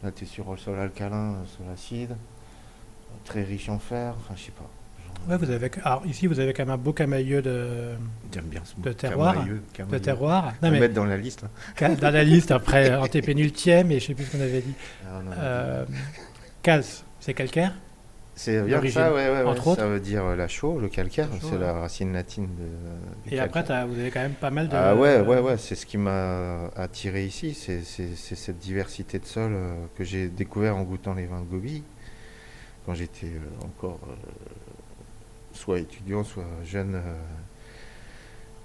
Là, 0.03 0.11
tu 0.11 0.25
es 0.25 0.27
sur 0.27 0.51
le 0.51 0.57
sol 0.57 0.77
alcalin, 0.79 1.35
sol 1.57 1.65
acide, 1.73 2.15
très 3.25 3.43
riche 3.43 3.69
en 3.69 3.79
fer. 3.79 4.13
Enfin, 4.19 4.33
je 4.35 4.43
sais 4.43 4.51
pas. 4.51 4.69
Ouais, 5.29 5.37
vous 5.37 5.49
avez, 5.49 5.71
alors 5.85 6.05
ici, 6.05 6.27
vous 6.27 6.39
avez 6.39 6.53
quand 6.53 6.63
même 6.65 6.73
un 6.73 6.77
beau 6.77 6.91
camailleux 6.91 7.41
de, 7.41 7.91
bien 8.43 8.61
ce 8.65 8.75
mot. 8.75 8.83
de 8.83 8.91
terroir. 8.91 9.35
Camailleux, 9.35 9.55
de 9.55 9.61
camailleux. 9.77 10.01
terroir. 10.01 10.53
Non, 10.61 10.69
mais 10.69 10.79
mettre 10.81 10.95
dans 10.95 11.05
la 11.05 11.17
liste. 11.17 11.43
là. 11.43 11.49
ca- 11.79 11.95
dans 11.95 12.11
la 12.11 12.23
liste, 12.25 12.51
après, 12.51 12.93
antépénultième, 12.97 13.89
et 13.91 13.99
je 14.01 14.07
sais 14.07 14.13
plus 14.15 14.25
ce 14.25 14.31
qu'on 14.35 14.43
avait 14.43 14.61
dit. 14.61 14.73
Ah, 15.07 15.21
non, 15.23 15.29
non. 15.29 15.31
Euh, 15.39 15.85
calce, 16.61 17.05
c'est 17.21 17.33
calcaire? 17.33 17.73
C'est 18.35 18.61
bien 18.63 18.81
ça, 18.89 19.13
ouais, 19.13 19.29
ouais, 19.29 19.43
ouais. 19.43 19.43
entre 19.43 19.67
autres. 19.67 19.81
Ça 19.81 19.87
veut 19.87 19.99
dire 19.99 20.23
euh, 20.25 20.35
la 20.35 20.47
chaux, 20.47 20.79
le 20.79 20.89
calcaire. 20.89 21.27
C'est 21.41 21.57
la 21.57 21.73
racine 21.73 22.13
latine 22.13 22.47
de, 22.47 23.29
du 23.29 23.35
Et 23.35 23.39
après, 23.39 23.63
calcaire. 23.63 23.87
vous 23.87 23.99
avez 23.99 24.09
quand 24.11 24.21
même 24.21 24.33
pas 24.33 24.49
mal 24.49 24.67
de. 24.69 24.75
Ah 24.75 24.95
ouais, 24.95 25.19
ouais, 25.21 25.39
ouais, 25.39 25.57
c'est 25.57 25.75
ce 25.75 25.85
qui 25.85 25.97
m'a 25.97 26.67
attiré 26.75 27.25
ici, 27.25 27.53
c'est 27.53 27.83
cette 27.83 28.59
diversité 28.59 29.19
de 29.19 29.25
sol 29.25 29.51
euh, 29.53 29.75
que 29.97 30.03
j'ai 30.03 30.27
découvert 30.29 30.75
en 30.75 30.83
goûtant 30.83 31.13
les 31.13 31.25
vins 31.25 31.41
de 31.41 31.45
Gobi, 31.45 31.83
quand 32.85 32.93
j'étais 32.95 33.27
euh, 33.27 33.65
encore 33.65 33.99
euh, 34.09 34.15
soit 35.53 35.79
étudiant, 35.79 36.23
soit 36.23 36.43
jeune, 36.65 36.95
euh, 36.95 37.13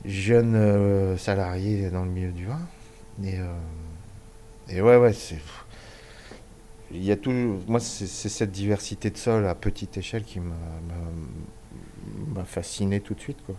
jeune 0.05 0.55
euh, 0.57 1.17
salarié 1.19 1.91
dans 1.91 2.05
le 2.05 2.11
milieu 2.11 2.33
du 2.33 2.47
vin. 2.47 2.61
Et, 3.23 3.39
euh, 3.39 3.45
et 4.71 4.81
ouais, 4.81 4.97
ouais, 4.97 5.13
c'est... 5.13 5.39
Il 6.91 7.05
y 7.05 7.13
a 7.13 7.17
moi, 7.67 7.81
c'est 7.81 8.07
cette 8.07 8.51
diversité 8.51 9.11
de 9.11 9.19
sol 9.19 9.47
à 9.47 9.55
petite 9.55 9.99
échelle 9.99 10.25
qui 10.25 10.41
m'a- 10.41 10.55
fasciné 12.45 13.01
tout 13.01 13.15
de 13.15 13.21
suite, 13.21 13.39
quoi. 13.45 13.57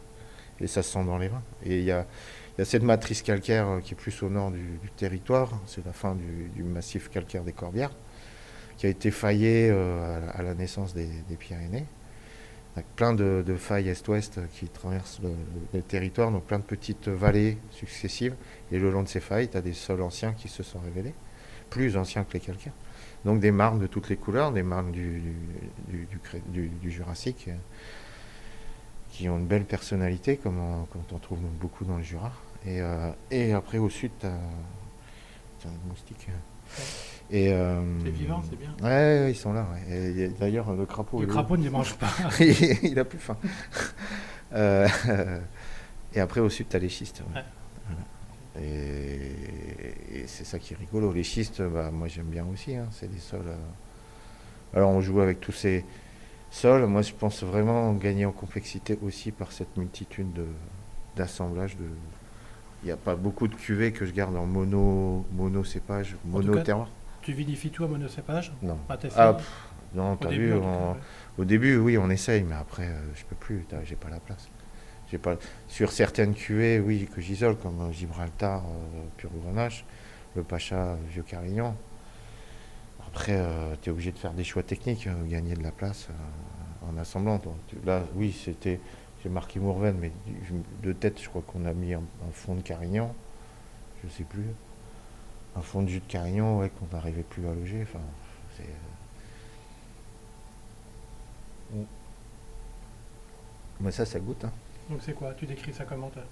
Et 0.62 0.68
ça 0.68 0.82
se 0.82 0.94
sent 0.94 1.04
dans 1.06 1.18
les 1.18 1.28
vins. 1.28 1.44
Et 1.64 1.80
il 1.80 1.84
y 1.84 1.92
a, 1.92 2.08
cette 2.64 2.84
matrice 2.84 3.22
calcaire 3.22 3.68
euh, 3.68 3.80
qui 3.82 3.94
est 3.94 3.98
plus 3.98 4.24
au 4.24 4.30
nord 4.30 4.52
du, 4.52 4.80
territoire, 4.98 5.52
c'est 5.68 5.86
la 5.86 5.94
fin 5.94 6.16
du, 6.16 6.64
massif 6.64 7.10
calcaire 7.10 7.44
des 7.44 7.52
Corbières, 7.52 7.92
qui 8.78 8.88
a 8.88 8.90
été 8.90 9.12
faillé 9.12 9.70
euh, 9.70 10.28
à, 10.34 10.42
la, 10.42 10.56
naissance 10.56 10.94
des, 10.94 11.08
des 11.28 11.36
Pyrénées. 11.36 11.86
Avec 12.76 12.88
plein 12.96 13.14
de, 13.14 13.44
failles 13.58 13.90
est-ouest 13.90 14.40
qui 14.54 14.68
traversent 14.68 15.20
le, 15.22 15.32
le 15.74 15.82
territoire, 15.82 16.32
donc 16.32 16.46
plein 16.46 16.60
de 16.60 16.64
petites 16.64 17.10
vallées 17.10 17.58
successives. 17.72 18.36
Et 18.72 18.80
le 18.80 18.90
long 18.90 19.04
de 19.04 19.08
ces 19.08 19.20
failles, 19.20 19.50
tu 19.50 19.58
as 19.58 19.62
des 19.62 19.74
sols 19.74 20.02
anciens 20.02 20.34
qui 20.34 20.48
se 20.48 20.64
sont 20.64 20.80
révélés, 20.80 21.14
plus 21.70 21.96
anciens 21.98 22.24
que 22.24 22.34
les 22.34 22.40
calcaires. 22.40 22.74
Donc 23.26 23.40
des 23.40 23.52
marnes 23.52 23.80
de 23.80 23.88
toutes 23.88 24.10
les 24.10 24.16
couleurs, 24.16 24.52
des 24.52 24.64
marnes 24.64 24.92
du, 24.92 25.22
du, 25.90 26.06
du, 26.06 26.18
cré- 26.24 26.42
du- 26.48 26.70
du 26.70 26.90
Jurassique, 26.92 27.46
euh, 27.50 27.54
qui 29.12 29.28
ont 29.28 29.38
une 29.38 29.46
belle 29.48 29.66
personnalité, 29.66 30.38
comme 30.38 30.60
on, 30.60 30.86
comme 30.86 31.02
on 31.12 31.18
trouve 31.20 31.40
beaucoup 31.60 31.84
dans 31.84 31.98
le 31.98 32.04
Jura. 32.04 32.32
Et, 32.66 32.80
euh, 32.82 33.12
et 33.32 33.54
après, 33.54 33.78
au 33.78 33.90
sud, 33.90 34.12
tu 34.20 34.26
as, 34.28 34.30
un 34.30 35.88
moustique. 35.90 36.28
Et, 37.32 37.52
euh, 37.54 37.82
C'est 38.04 38.10
vivant, 38.12 38.42
c'est 38.50 38.58
bien. 38.58 38.70
Ouais, 38.82 39.24
ouais, 39.26 39.32
ils 39.32 39.36
sont 39.36 39.52
là. 39.54 39.68
ouais. 39.90 40.32
D'ailleurs, 40.40 40.72
le 40.74 40.86
crapaud. 40.86 41.20
Le 41.22 41.28
crapaud 41.28 41.58
ne 41.58 41.64
les 41.64 41.70
mange 41.78 41.96
pas. 41.96 42.08
il 42.40 42.98
a 43.00 43.06
plus 43.06 43.20
faim. 43.20 43.38
Euh, 44.52 44.88
et 46.16 46.20
après, 46.20 46.40
au 46.42 46.50
sud, 46.50 46.68
tu 46.70 46.76
as 46.76 46.80
les 46.80 46.90
schistes. 46.90 47.22
ouais. 47.22 47.36
Ouais. 47.36 47.44
Voilà. 48.56 48.66
Et, 48.68 49.69
et 50.14 50.28
c'est 50.28 50.44
ça 50.46 50.60
qui 50.60 50.74
est 50.74 50.78
rigolo. 50.78 51.12
Les 51.14 51.24
schistes, 51.24 51.62
bah, 51.62 51.90
moi 51.92 52.08
j'aime 52.08 52.26
bien 52.28 52.46
aussi. 52.52 52.76
hein. 52.76 52.88
C'est 52.92 53.12
des 53.12 53.20
sols. 53.20 53.42
euh, 53.48 53.56
Alors, 54.76 54.90
on 54.92 55.02
joue 55.02 55.20
avec 55.22 55.40
tous 55.40 55.52
ces 55.52 55.86
sols. 56.52 56.86
Moi, 56.86 57.02
je 57.02 57.14
pense 57.14 57.44
vraiment 57.44 57.94
gagner 57.94 58.26
en 58.26 58.32
complexité 58.32 58.98
aussi 59.02 59.32
par 59.32 59.52
cette 59.52 59.76
multitude 59.78 60.32
de- 60.34 60.46
d'assemblages. 61.16 61.76
De... 61.78 61.86
Il 62.84 62.86
n'y 62.86 62.92
a 62.92 62.98
pas 62.98 63.16
beaucoup 63.16 63.48
de 63.48 63.56
cuvées 63.56 63.92
que 63.92 64.06
je 64.06 64.12
garde 64.12 64.36
en 64.36 64.46
mono, 64.46 65.26
mono 65.34 65.64
cépage, 65.64 66.16
mono 66.26 66.58
terroir. 66.60 66.88
Tu 67.22 67.34
vinifies 67.34 67.70
tout 67.72 67.84
à 67.84 67.88
monocépage 67.88 68.54
Non. 68.62 68.78
Pas 68.88 68.96
testé 68.98 69.20
Ah, 69.20 69.34
pff, 69.34 69.52
non, 69.94 70.16
t'as 70.16 70.30
début, 70.30 70.52
vu, 70.54 70.60
au 71.38 71.46
début, 71.46 71.78
oui, 71.78 71.98
on 71.98 72.10
essaye, 72.10 72.44
mais 72.44 72.56
après, 72.56 72.88
euh, 72.88 73.02
je 73.16 73.24
peux 73.26 73.36
plus, 73.36 73.66
j'ai 73.84 73.96
pas 73.96 74.10
la 74.10 74.20
place. 74.20 74.48
Sur 75.68 75.92
certaines 75.92 76.34
cuvées, 76.36 76.80
oui, 76.80 77.10
que 77.14 77.22
j'isole, 77.22 77.58
comme 77.58 77.82
euh, 77.82 77.92
Gibraltar, 77.92 78.64
euh, 78.64 79.02
pur 79.18 79.32
grenache, 79.44 79.84
le 80.36 80.44
Pacha, 80.44 80.98
vieux 81.12 81.24
Carignan. 81.24 81.76
Après, 83.12 83.42
tu 83.82 83.90
es 83.90 83.92
obligé 83.92 84.12
de 84.12 84.20
faire 84.20 84.34
des 84.34 84.44
choix 84.44 84.62
techniques, 84.62 85.08
euh, 85.08 85.26
gagner 85.26 85.56
de 85.56 85.64
la 85.64 85.72
place 85.72 86.08
euh, 86.12 86.90
en 86.90 86.98
assemblant. 86.98 87.38
Donc, 87.38 87.56
là, 87.84 88.04
oui, 88.14 88.38
c'était, 88.44 88.80
j'ai 89.24 89.30
marqué 89.30 89.60
Mourven, 89.60 89.98
mais 90.00 90.12
de 90.84 90.94
tête, 90.94 91.20
je 91.22 91.28
crois 91.28 91.42
qu'on 91.42 91.66
a 91.66 91.74
mis 91.74 91.94
un, 91.96 92.04
fond 92.34 92.54
de 92.54 92.62
Carignan, 92.62 93.14
je 94.04 94.10
sais 94.10 94.24
plus. 94.24 94.46
Un 95.56 95.62
fond 95.62 95.82
de 95.82 95.88
jus 95.88 96.02
de 96.02 96.12
Carignan, 96.12 96.60
ouais, 96.60 96.70
qu'on 96.70 96.96
n'arrivait 96.96 97.24
plus 97.24 97.48
à 97.48 97.54
loger. 97.54 97.82
Enfin, 97.82 98.00
c'est. 98.56 98.64
euh, 101.76 101.84
Mais 103.82 103.92
ça, 103.92 104.06
ça 104.06 104.20
goûte. 104.20 104.46
Hein. 104.46 104.52
Donc 104.90 105.00
c'est 105.02 105.14
quoi? 105.14 105.34
Tu 105.38 105.46
décris 105.46 105.74
ça 105.74 105.84
comment 105.86 106.10
toi? 106.10 106.24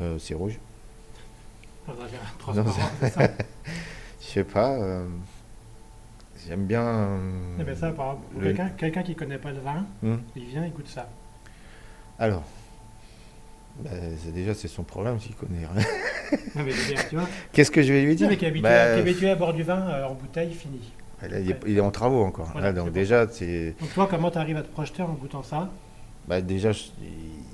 Euh, 0.00 0.18
c'est 0.18 0.34
rouge. 0.34 0.58
Transparent, 2.38 2.90
c'est 3.00 3.10
ça? 3.10 3.28
Je 4.20 4.26
sais 4.26 4.44
pas. 4.44 4.70
euh, 4.72 5.06
J'aime 6.46 6.66
bien. 6.66 7.18
Eh 7.58 7.64
ben 7.64 7.74
ça, 7.76 7.90
par 7.90 8.12
exemple, 8.12 8.42
quelqu'un, 8.42 8.68
quelqu'un 8.70 9.02
qui 9.02 9.14
connaît 9.14 9.38
pas 9.38 9.50
le 9.52 9.60
vin, 9.60 9.84
Hmm. 10.02 10.16
il 10.36 10.44
vient, 10.46 10.64
il 10.64 10.72
goûte 10.72 10.88
ça. 10.88 11.08
Alors, 12.18 12.42
bah, 13.80 13.90
c'est 14.22 14.32
déjà 14.32 14.54
c'est 14.54 14.68
son 14.68 14.82
problème 14.82 15.18
s'il 15.20 15.34
connaît 15.34 15.66
rien. 15.66 15.84
Non, 16.54 16.62
mais 16.64 16.70
je 16.70 16.76
veux 16.80 16.94
dire, 16.94 17.08
tu 17.08 17.16
vois, 17.16 17.26
Qu'est-ce 17.52 17.72
que 17.72 17.82
je 17.82 17.92
vais 17.92 18.02
lui 18.02 18.14
dire? 18.14 18.28
Mais 18.28 18.36
qui 18.36 18.44
est 18.44 18.48
habitué, 18.48 18.62
Bah, 18.68 18.92
qui 18.92 18.98
est 18.98 19.00
habitué 19.02 19.30
à 19.30 19.34
boire 19.34 19.52
du 19.52 19.64
vin 19.64 19.80
euh, 19.88 20.04
en 20.06 20.14
bouteille, 20.14 20.52
fini. 20.54 20.92
là, 21.22 21.40
il, 21.40 21.50
est, 21.50 21.60
il 21.66 21.76
est 21.76 21.80
en 21.80 21.90
travaux 21.90 22.22
encore. 22.22 22.50
Voilà, 22.52 22.68
Là, 22.68 22.72
donc 22.72 22.84
c'est 22.84 22.90
bon. 22.90 22.94
déjà, 22.94 23.28
c'est 23.28 23.74
Donc 23.80 23.92
toi, 23.92 24.06
comment 24.08 24.30
tu 24.30 24.38
arrives 24.38 24.56
à 24.56 24.62
te 24.62 24.68
projeter 24.68 25.02
en 25.02 25.08
goûtant 25.14 25.42
ça? 25.42 25.68
Bah, 26.28 26.40
déjà 26.40 26.72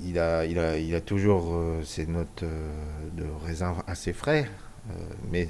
il 0.03 0.19
a, 0.19 0.45
il 0.45 0.59
a, 0.59 0.77
il 0.77 0.95
a 0.95 1.01
toujours 1.01 1.53
euh, 1.53 1.83
ses 1.83 2.05
notes 2.05 2.43
euh, 2.43 2.69
de 3.13 3.25
raisin 3.45 3.75
assez 3.87 4.13
frais, 4.13 4.49
euh, 4.89 4.93
mais 5.31 5.47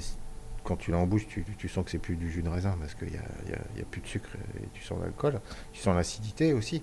quand 0.64 0.76
tu 0.76 0.90
l'as 0.90 0.98
en 0.98 1.06
bouche, 1.06 1.26
tu, 1.28 1.44
tu 1.56 1.68
sens 1.68 1.84
que 1.84 1.90
c'est 1.90 1.98
plus 1.98 2.16
du 2.16 2.30
jus 2.30 2.42
de 2.42 2.48
raisin 2.48 2.76
parce 2.80 2.94
qu'il 2.94 3.08
n'y 3.08 3.16
a, 3.16 3.22
y 3.76 3.78
y 3.78 3.82
a 3.82 3.84
plus 3.90 4.00
de 4.00 4.06
sucre 4.06 4.30
et 4.56 4.68
tu 4.74 4.82
sens 4.82 4.98
l'alcool, 5.00 5.40
tu 5.72 5.80
sens 5.80 5.94
l'acidité 5.94 6.52
aussi. 6.52 6.82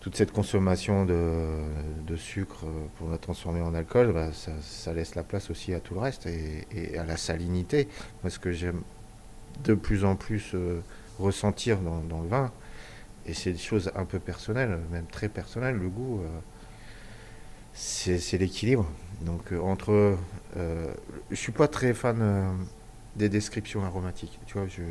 Toute 0.00 0.16
cette 0.16 0.32
consommation 0.32 1.04
de, 1.04 1.60
de 2.04 2.16
sucre 2.16 2.64
pour 2.98 3.08
la 3.08 3.18
transformer 3.18 3.60
en 3.60 3.72
alcool, 3.72 4.12
bah, 4.12 4.30
ça, 4.32 4.92
laisse 4.92 5.14
la 5.14 5.22
place 5.22 5.48
aussi 5.48 5.74
à 5.74 5.80
tout 5.80 5.94
le 5.94 6.00
reste 6.00 6.26
et, 6.26 6.98
à 6.98 7.04
la 7.04 7.16
salinité. 7.16 7.86
Moi, 8.22 8.30
ce 8.30 8.40
que 8.40 8.50
j'aime 8.50 8.82
de 9.62 9.74
plus 9.74 10.04
en 10.04 10.16
plus 10.16 10.54
euh, 10.54 10.80
ressentir 11.20 11.78
dans 11.78 12.20
le 12.20 12.28
vin, 12.28 12.50
et 13.26 13.34
c'est 13.34 13.52
des 13.52 13.58
choses 13.58 13.90
un 13.94 14.04
peu 14.04 14.18
personnelles, 14.18 14.78
même 14.90 15.06
très 15.06 15.28
personnelles, 15.28 15.76
le 15.76 15.88
goût, 15.88 16.20
euh, 16.20 16.26
c'est 17.74 18.38
l'équilibre. 18.38 18.86
Donc 19.22 19.52
euh, 19.52 19.60
entre... 19.60 20.16
Euh, 20.56 20.94
je 21.30 21.36
suis 21.36 21.52
pas 21.52 21.68
très 21.68 21.94
fan 21.94 22.18
euh, 22.20 22.52
des 23.16 23.28
descriptions 23.28 23.84
aromatiques. 23.84 24.38
Tu 24.46 24.58
vois, 24.58 24.66
je, 24.66 24.82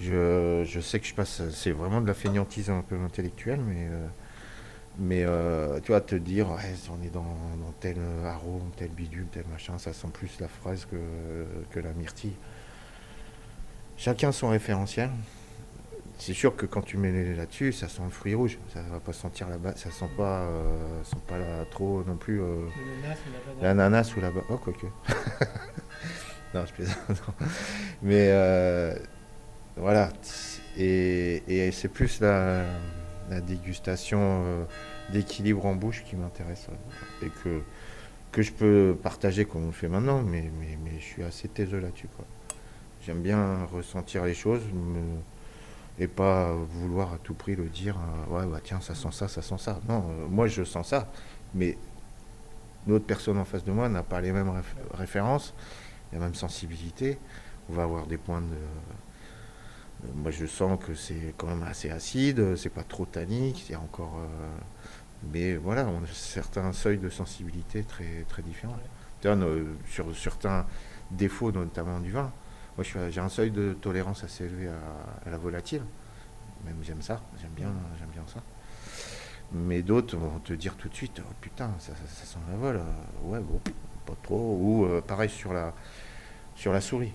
je, 0.00 0.64
je 0.66 0.80
sais 0.80 1.00
que 1.00 1.06
je 1.06 1.14
passe... 1.14 1.42
C'est 1.50 1.72
vraiment 1.72 2.00
de 2.00 2.06
la 2.06 2.14
fainéantise 2.14 2.70
un 2.70 2.82
peu 2.82 2.98
intellectuelle, 2.98 3.60
mais... 3.60 3.88
mais 4.98 5.24
tu 5.82 5.92
vois, 5.92 6.00
te 6.00 6.14
dire, 6.16 6.48
on 6.50 7.02
est 7.02 7.10
dans, 7.10 7.22
dans 7.22 7.72
tel 7.80 7.96
arôme, 8.26 8.70
tel 8.76 8.90
bidule, 8.90 9.26
tel 9.32 9.44
machin, 9.50 9.78
ça 9.78 9.92
sent 9.92 10.08
plus 10.12 10.38
la 10.40 10.48
fraise 10.48 10.86
que, 10.90 10.96
que 11.70 11.80
la 11.80 11.92
myrtille. 11.92 12.36
Chacun 13.96 14.32
son 14.32 14.48
référentiel. 14.48 15.10
C'est 16.24 16.34
sûr 16.34 16.54
que 16.54 16.66
quand 16.66 16.82
tu 16.82 16.98
mets 16.98 17.10
les 17.10 17.34
là-dessus, 17.34 17.72
ça 17.72 17.88
sent 17.88 18.02
le 18.04 18.10
fruit 18.10 18.34
rouge. 18.36 18.56
Ça 18.72 18.80
va 18.82 19.00
pas 19.00 19.12
sentir 19.12 19.48
la 19.48 19.58
base, 19.58 19.74
ça 19.76 19.90
sent 19.90 20.08
pas, 20.16 20.42
euh, 20.42 21.02
sent 21.02 21.16
pas 21.26 21.36
la- 21.36 21.64
trop 21.64 22.04
non 22.06 22.16
plus 22.16 22.40
euh, 22.40 22.60
L'ananas 23.60 24.14
ou 24.16 24.20
la 24.20 24.28
banane 24.30 24.44
Oh, 24.50 24.56
quoique. 24.56 24.86
non, 26.54 26.64
je 26.64 26.72
plaisante. 26.74 26.96
non. 27.08 27.34
Mais 28.02 28.28
euh, 28.30 28.94
voilà. 29.76 30.10
Et, 30.78 31.42
et 31.48 31.72
c'est 31.72 31.88
plus 31.88 32.20
la, 32.20 32.66
la 33.28 33.40
dégustation 33.40 34.20
euh, 34.46 34.64
d'équilibre 35.12 35.66
en 35.66 35.74
bouche 35.74 36.04
qui 36.04 36.14
m'intéresse. 36.14 36.68
ouais. 36.68 37.26
Et 37.26 37.30
que, 37.42 37.62
que 38.30 38.42
je 38.42 38.52
peux 38.52 38.96
partager 39.02 39.44
comme 39.44 39.64
on 39.64 39.66
le 39.66 39.72
fait 39.72 39.88
maintenant, 39.88 40.22
mais, 40.22 40.50
mais, 40.60 40.78
mais 40.84 41.00
je 41.00 41.04
suis 41.04 41.24
assez 41.24 41.48
taiseux 41.48 41.80
là-dessus. 41.80 42.06
J'aime 43.04 43.22
bien 43.22 43.64
ressentir 43.72 44.24
les 44.24 44.34
choses 44.34 44.62
me- 44.72 45.18
et 45.98 46.08
pas 46.08 46.52
vouloir 46.54 47.14
à 47.14 47.18
tout 47.18 47.34
prix 47.34 47.56
le 47.56 47.68
dire. 47.68 47.96
euh, 48.30 48.40
ouais, 48.40 48.46
bah 48.46 48.60
tiens, 48.62 48.80
ça 48.80 48.94
sent 48.94 49.08
ça, 49.12 49.28
ça 49.28 49.42
sent 49.42 49.58
ça. 49.58 49.80
Non, 49.88 50.04
euh, 50.10 50.26
moi 50.28 50.46
je 50.48 50.64
sens 50.64 50.88
ça. 50.88 51.10
Mais 51.54 51.78
l'autre 52.86 53.06
personne 53.06 53.38
en 53.38 53.44
face 53.44 53.64
de 53.64 53.72
moi 53.72 53.88
n'a 53.88 54.02
pas 54.02 54.20
les 54.20 54.32
mêmes 54.32 54.48
réf- 54.50 54.94
références, 54.96 55.54
la 56.12 56.18
même 56.18 56.34
sensibilité. 56.34 57.18
On 57.70 57.74
va 57.74 57.84
avoir 57.84 58.06
des 58.06 58.18
points 58.18 58.40
de. 58.42 58.46
de- 60.08 60.12
Moi, 60.14 60.30
je 60.30 60.46
sens 60.46 60.78
que 60.84 60.94
c'est 60.94 61.34
quand 61.36 61.46
même 61.48 61.62
assez 61.62 61.90
acide, 61.90 62.56
c'est 62.56 62.70
pas 62.70 62.82
trop 62.84 63.06
tannique, 63.06 63.68
il 63.68 63.72
y 63.72 63.74
a 63.74 63.80
encore. 63.80 64.16
euh, 64.18 64.58
Mais 65.32 65.56
voilà, 65.56 65.86
on 65.86 66.02
a 66.04 66.08
certains 66.12 66.72
seuils 66.72 66.98
de 66.98 67.08
sensibilité 67.10 67.84
très, 67.84 68.24
très 68.28 68.42
différents. 68.42 68.76
Sur 69.88 70.16
certains 70.16 70.66
défauts, 71.10 71.52
notamment 71.52 72.00
du 72.00 72.10
vin, 72.10 72.32
moi 72.76 72.84
j'ai 73.10 73.20
un 73.20 73.28
seuil 73.28 73.50
de 73.50 73.74
tolérance 73.74 74.24
assez 74.24 74.44
élevé 74.44 74.68
à, 74.68 75.30
la 75.30 75.38
volatile. 75.38 75.82
Même 76.64 76.76
j'aime 76.82 77.02
ça, 77.02 77.20
j'aime 77.40 77.50
bien, 77.50 77.72
j'aime 77.98 78.10
bien 78.10 78.22
ça. 78.26 78.40
Mais 79.52 79.82
d'autres 79.82 80.16
vont 80.16 80.38
te 80.38 80.52
dire 80.52 80.76
tout 80.76 80.88
de 80.88 80.94
suite, 80.94 81.20
oh 81.20 81.32
putain, 81.40 81.70
ça, 81.78 81.92
sent 81.94 82.38
la 82.50 82.56
vol. 82.56 82.76
euh, 82.76 83.28
ouais, 83.28 83.40
bon, 83.40 83.60
pas 84.06 84.14
trop. 84.22 84.56
Ou 84.60 84.86
euh, 84.86 85.02
pareil 85.02 85.28
sur 85.28 85.52
la, 85.52 85.74
sur 86.54 86.72
la 86.72 86.80
souris. 86.80 87.12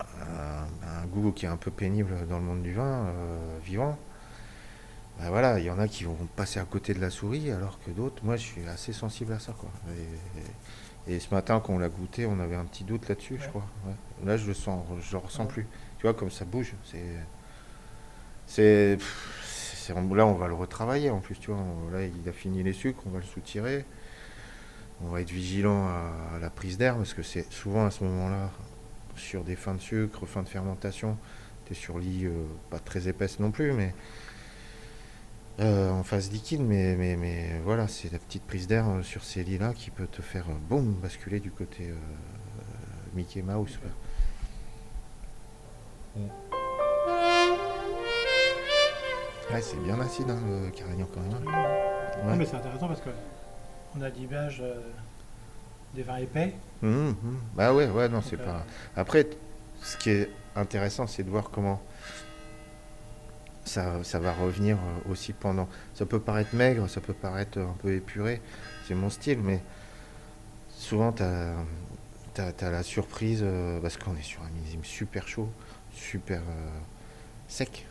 Un, 0.00 1.06
goût 1.06 1.32
qui 1.32 1.46
est 1.46 1.48
un 1.48 1.56
peu 1.56 1.70
pénible 1.70 2.26
dans 2.28 2.38
le 2.38 2.44
monde 2.44 2.62
du 2.62 2.72
vin, 2.72 3.06
euh, 3.06 3.58
vivant. 3.62 3.96
Ben 5.20 5.28
voilà, 5.28 5.60
il 5.60 5.64
y 5.64 5.70
en 5.70 5.78
a 5.78 5.86
qui 5.86 6.04
vont 6.04 6.16
passer 6.34 6.58
à 6.58 6.64
côté 6.64 6.92
de 6.92 7.00
la 7.00 7.10
souris, 7.10 7.50
alors 7.52 7.78
que 7.84 7.90
d'autres, 7.90 8.24
moi, 8.24 8.36
je 8.36 8.42
suis 8.42 8.66
assez 8.66 8.92
sensible 8.92 9.32
à 9.32 9.38
ça, 9.38 9.54
quoi. 9.56 9.70
Ce 11.20 11.34
matin, 11.34 11.60
quand 11.60 11.74
on 11.74 11.78
l'a 11.78 11.88
goûté, 11.88 12.26
on 12.26 12.40
avait 12.40 12.56
un 12.56 12.64
petit 12.64 12.84
doute 12.84 13.08
là-dessus, 13.08 13.38
je 13.42 13.48
crois. 13.48 13.66
Ouais. 13.86 13.94
Là, 14.26 14.36
je 14.36 14.46
le 14.46 14.54
sens, 14.54 14.84
je 15.00 15.12
le 15.12 15.18
ressens 15.18 15.46
Ouais. 15.46 15.48
plus. 15.48 15.66
Tu 15.98 16.02
vois, 16.02 16.14
comme 16.14 16.30
ça 16.30 16.44
bouge, 16.44 16.74
c'est, 16.84 17.02
c'est, 18.46 18.98
là, 20.14 20.26
on 20.26 20.34
va 20.34 20.48
le 20.48 20.54
retravailler 20.54 21.10
en 21.10 21.20
plus, 21.20 21.38
tu 21.38 21.50
vois. 21.50 21.60
On- 21.60 21.90
là, 21.90 22.04
il 22.04 22.28
a 22.28 22.32
fini 22.32 22.62
les 22.62 22.72
sucres, 22.72 23.02
on 23.06 23.10
va 23.10 23.18
le 23.18 23.24
soutirer. 23.24 23.84
On 25.02 25.08
va 25.08 25.20
être 25.20 25.30
vigilant 25.30 25.86
à, 25.88 26.36
à 26.36 26.38
la 26.40 26.50
prise 26.50 26.78
d'air 26.78 26.96
parce 26.96 27.14
que 27.14 27.22
c'est 27.22 27.50
souvent 27.52 27.86
à 27.86 27.90
ce 27.90 28.04
moment-là, 28.04 28.50
sur 29.16 29.44
des 29.44 29.56
fins 29.56 29.74
de 29.74 29.80
sucre, 29.80 30.26
fins 30.26 30.42
de 30.42 30.48
fermentation, 30.48 31.16
tu 31.66 31.72
es 31.72 31.76
sur 31.76 31.98
lit 31.98 32.26
euh, 32.26 32.44
pas 32.70 32.78
très 32.78 33.08
épaisse 33.08 33.40
non 33.40 33.50
plus, 33.50 33.72
mais 33.72 33.94
euh, 35.60 35.90
en 35.90 36.02
phase 36.02 36.30
liquide, 36.30 36.62
mais, 36.62 36.96
mais, 36.96 37.16
mais 37.16 37.60
voilà, 37.64 37.86
c'est 37.88 38.10
la 38.12 38.18
petite 38.18 38.42
prise 38.44 38.66
d'air 38.66 38.88
euh, 38.88 39.02
sur 39.02 39.22
ces 39.22 39.44
lits-là 39.44 39.72
qui 39.74 39.90
peut 39.90 40.06
te 40.06 40.22
faire 40.22 40.46
euh, 40.48 40.54
boum, 40.68 40.94
basculer 40.94 41.40
du 41.40 41.50
côté 41.50 41.90
euh, 41.90 41.94
Mickey 43.14 43.42
Mouse. 43.42 43.78
Ouais, 49.52 49.60
c'est 49.60 49.82
bien 49.84 50.00
acide 50.00 50.30
hein, 50.30 50.38
le 50.46 50.70
carignan 50.70 51.06
quand 51.12 51.20
même. 51.20 51.44
Non, 52.26 52.36
mais 52.36 52.46
c'est 52.46 52.56
intéressant 52.56 52.88
parce 52.88 53.00
que 53.00 53.10
on 53.96 54.02
a 54.02 54.08
l'image 54.08 54.60
euh, 54.60 54.80
des 55.94 56.02
vins 56.02 56.16
épais. 56.16 56.54
Mhm, 56.82 57.08
mhm. 57.08 57.38
Bah 57.54 57.72
ouais, 57.72 57.88
ouais, 57.88 58.08
non, 58.08 58.22
c'est 58.22 58.36
pas. 58.36 58.64
Après, 58.96 59.28
ce 59.82 59.96
qui 59.96 60.10
est 60.10 60.30
intéressant, 60.56 61.06
c'est 61.06 61.22
de 61.22 61.30
voir 61.30 61.50
comment 61.50 61.80
ça, 63.64 64.18
va 64.18 64.32
revenir 64.32 64.76
euh, 64.76 65.10
aussi 65.10 65.32
pendant. 65.32 65.68
Ça 65.94 66.06
peut 66.06 66.20
paraître 66.20 66.54
maigre, 66.54 66.88
ça 66.88 67.00
peut 67.00 67.14
paraître 67.14 67.58
un 67.58 67.74
peu 67.82 67.94
épuré, 67.94 68.40
c'est 68.86 68.94
mon 68.94 69.10
style, 69.10 69.38
mais 69.40 69.60
souvent, 70.70 71.12
tu 71.12 71.22
as, 71.22 72.70
la 72.70 72.82
surprise, 72.82 73.40
euh, 73.42 73.80
parce 73.80 73.96
qu'on 73.96 74.16
est 74.16 74.22
sur 74.22 74.42
un 74.42 74.50
millésime 74.50 74.84
super 74.84 75.26
chaud, 75.26 75.48
super 75.92 76.40
euh, 76.40 76.68
sec, 77.48 77.86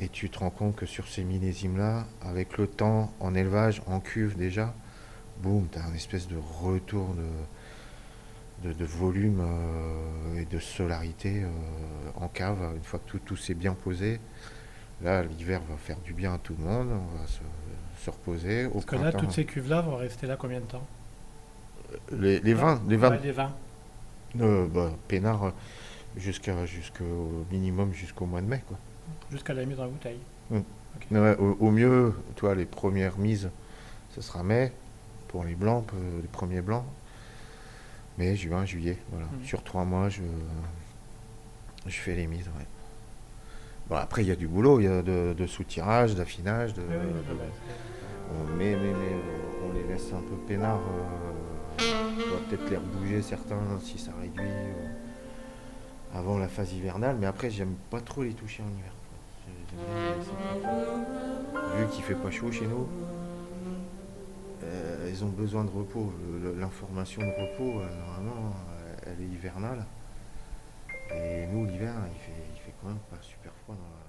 et 0.00 0.08
tu 0.08 0.28
te 0.30 0.38
rends 0.38 0.50
compte 0.50 0.76
que 0.76 0.86
sur 0.86 1.08
ces 1.08 1.24
millésimes-là, 1.24 2.06
avec 2.22 2.58
le 2.58 2.66
temps, 2.66 3.12
en 3.20 3.34
élevage, 3.34 3.82
en 3.86 4.00
cuve 4.00 4.36
déjà, 4.36 4.74
boum, 5.38 5.68
tu 5.70 5.78
as 5.78 5.84
un 5.84 5.94
espèce 5.94 6.28
de 6.28 6.36
retour 6.36 7.14
de, 8.62 8.84
volume 8.84 9.42
et 10.36 10.44
de 10.44 10.58
solarité 10.58 11.44
en 12.16 12.28
cave, 12.28 12.58
une 12.74 12.82
fois 12.82 13.00
que 13.06 13.16
tout 13.18 13.36
s'est 13.36 13.54
bien 13.54 13.74
posé. 13.74 14.18
Là, 15.02 15.22
l'hiver 15.22 15.60
va 15.68 15.76
faire 15.76 15.98
du 15.98 16.12
bien 16.14 16.34
à 16.34 16.38
tout 16.38 16.54
le 16.58 16.64
monde, 16.64 16.88
on 16.90 17.18
va 17.18 17.26
se, 17.26 17.40
se 18.04 18.10
reposer. 18.10 18.64
Au 18.66 18.70
Parce 18.70 18.84
que 18.86 18.96
là, 18.96 19.12
toutes 19.12 19.32
ces 19.32 19.44
cuves-là 19.44 19.82
vont 19.82 19.96
rester 19.96 20.26
là 20.26 20.36
combien 20.36 20.60
de 20.60 20.64
temps? 20.64 20.86
Les, 22.12 22.40
les 22.40 22.54
vins, 22.54 22.80
les 22.88 22.96
vins 22.96 23.10
Ouais, 23.10 23.20
les 23.22 23.32
vins. 23.32 23.52
euh, 24.40 24.66
bah, 24.66 24.90
peinard 25.06 25.44
euh, 25.44 25.50
jusqu'à, 26.16 26.64
jusqu'au 26.66 27.44
minimum 27.50 27.92
jusqu'au 27.92 28.26
mois 28.26 28.40
de 28.40 28.46
mai. 28.46 28.62
Quoi. 28.66 28.76
Jusqu'à 29.30 29.54
la 29.54 29.64
mise 29.66 29.78
en 29.78 29.86
bouteille. 29.88 30.18
Mais 31.10 31.20
ouais, 31.20 31.36
au, 31.36 31.56
au 31.60 31.70
mieux, 31.70 32.14
toi, 32.36 32.54
les 32.54 32.64
premières 32.64 33.18
mises, 33.18 33.50
ce 34.14 34.20
sera 34.22 34.42
mai 34.42 34.72
pour 35.28 35.44
les 35.44 35.54
blancs, 35.54 35.86
peu- 35.86 35.96
les 36.22 36.28
premiers 36.28 36.62
blancs. 36.62 36.84
Mai, 38.18 38.34
juin, 38.34 38.64
juillet, 38.64 38.96
voilà. 39.10 39.26
Mhm. 39.26 39.44
Sur 39.44 39.62
trois 39.62 39.84
mois, 39.84 40.08
je, 40.08 40.22
je 41.86 41.96
fais 41.96 42.14
les 42.14 42.26
mises. 42.26 42.46
ouais. 42.48 42.66
Bon, 43.88 43.96
après, 43.96 44.22
il 44.22 44.28
y 44.28 44.32
a 44.32 44.36
du 44.36 44.48
boulot, 44.48 44.80
il 44.80 44.84
y 44.84 44.88
a 44.88 45.02
de, 45.02 45.34
de 45.36 45.46
soutirage, 45.46 46.14
d'affinage. 46.14 46.74
De, 46.74 46.82
Oui, 46.82 46.88
oui, 46.90 47.12
c'est- 47.28 47.74
on, 48.34 48.56
mais, 48.56 48.72
mais, 48.76 48.92
mais 48.92 49.12
euh, 49.14 49.68
on 49.68 49.72
les 49.72 49.84
laisse 49.84 50.12
un 50.12 50.20
peu 50.22 50.34
peinards. 50.48 50.80
euh, 50.80 51.82
on 52.28 52.34
va 52.34 52.40
peut-être 52.48 52.68
les 52.70 52.76
rebouger 52.76 53.22
certains 53.22 53.60
si 53.80 53.98
ça 53.98 54.10
réduit 54.20 54.40
euh, 54.42 56.18
avant 56.18 56.38
la 56.38 56.48
phase 56.48 56.72
hivernale. 56.72 57.16
Mais 57.20 57.26
après, 57.26 57.50
j'aime 57.50 57.74
pas 57.90 58.00
trop 58.00 58.22
les 58.24 58.32
toucher 58.34 58.62
en 58.62 58.68
hiver. 58.76 58.92
Vu 61.76 61.86
qu'il 61.94 62.04
fait 62.04 62.14
pas 62.14 62.30
chaud 62.30 62.50
chez 62.50 62.66
nous, 62.66 62.88
euh, 64.64 65.10
ils 65.12 65.24
ont 65.24 65.28
besoin 65.28 65.64
de 65.64 65.70
repos. 65.70 66.12
L'information 66.58 67.22
de 67.22 67.26
repos, 67.28 67.80
euh, 67.80 67.86
normalement, 68.06 68.52
euh, 68.70 68.94
elle 69.06 69.24
est 69.24 69.28
hivernale. 69.28 69.84
Et 71.14 71.46
nous, 71.52 71.66
l'hiver, 71.66 71.92
il 72.12 72.20
fait 72.20 72.45
quand 72.76 72.88
même 72.88 73.00
pas 73.00 73.20
super 73.22 73.54
froid 73.56 73.76
dans 73.76 73.88
la, 73.88 74.05